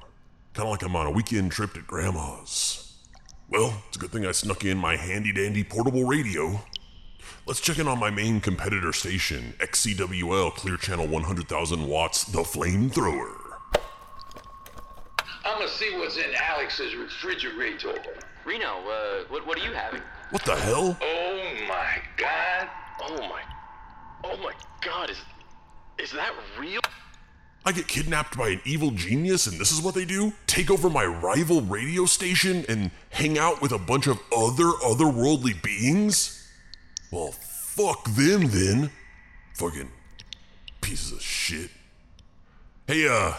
[0.56, 2.92] Kind of like I'm on a weekend trip at grandma's.
[3.48, 6.60] Well, it's a good thing I snuck in my handy dandy portable radio.
[7.46, 13.39] Let's check in on my main competitor station, XCWL Clear Channel 100,000 watts, the flamethrower.
[15.50, 17.96] I'm gonna see what's in Alex's refrigerator.
[18.46, 20.02] Reno, uh, what, what are you having?
[20.30, 20.96] What the hell?
[21.02, 22.70] Oh my god.
[23.02, 23.42] Oh my,
[24.26, 25.18] oh my God, is,
[25.98, 26.82] is that real?
[27.66, 30.34] I get kidnapped by an evil genius, and this is what they do?
[30.46, 35.62] Take over my rival radio station and hang out with a bunch of other otherworldly
[35.64, 36.48] beings?
[37.12, 38.92] Well, fuck them then.
[39.56, 39.90] Fucking
[40.80, 41.72] pieces of shit.
[42.86, 43.34] Hey, uh,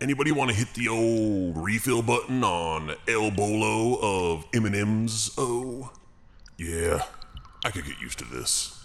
[0.00, 5.30] anybody want to hit the old refill button on El Bolo of M&M's?
[5.36, 5.92] Oh,
[6.58, 7.04] yeah,
[7.64, 8.76] I could get used to this.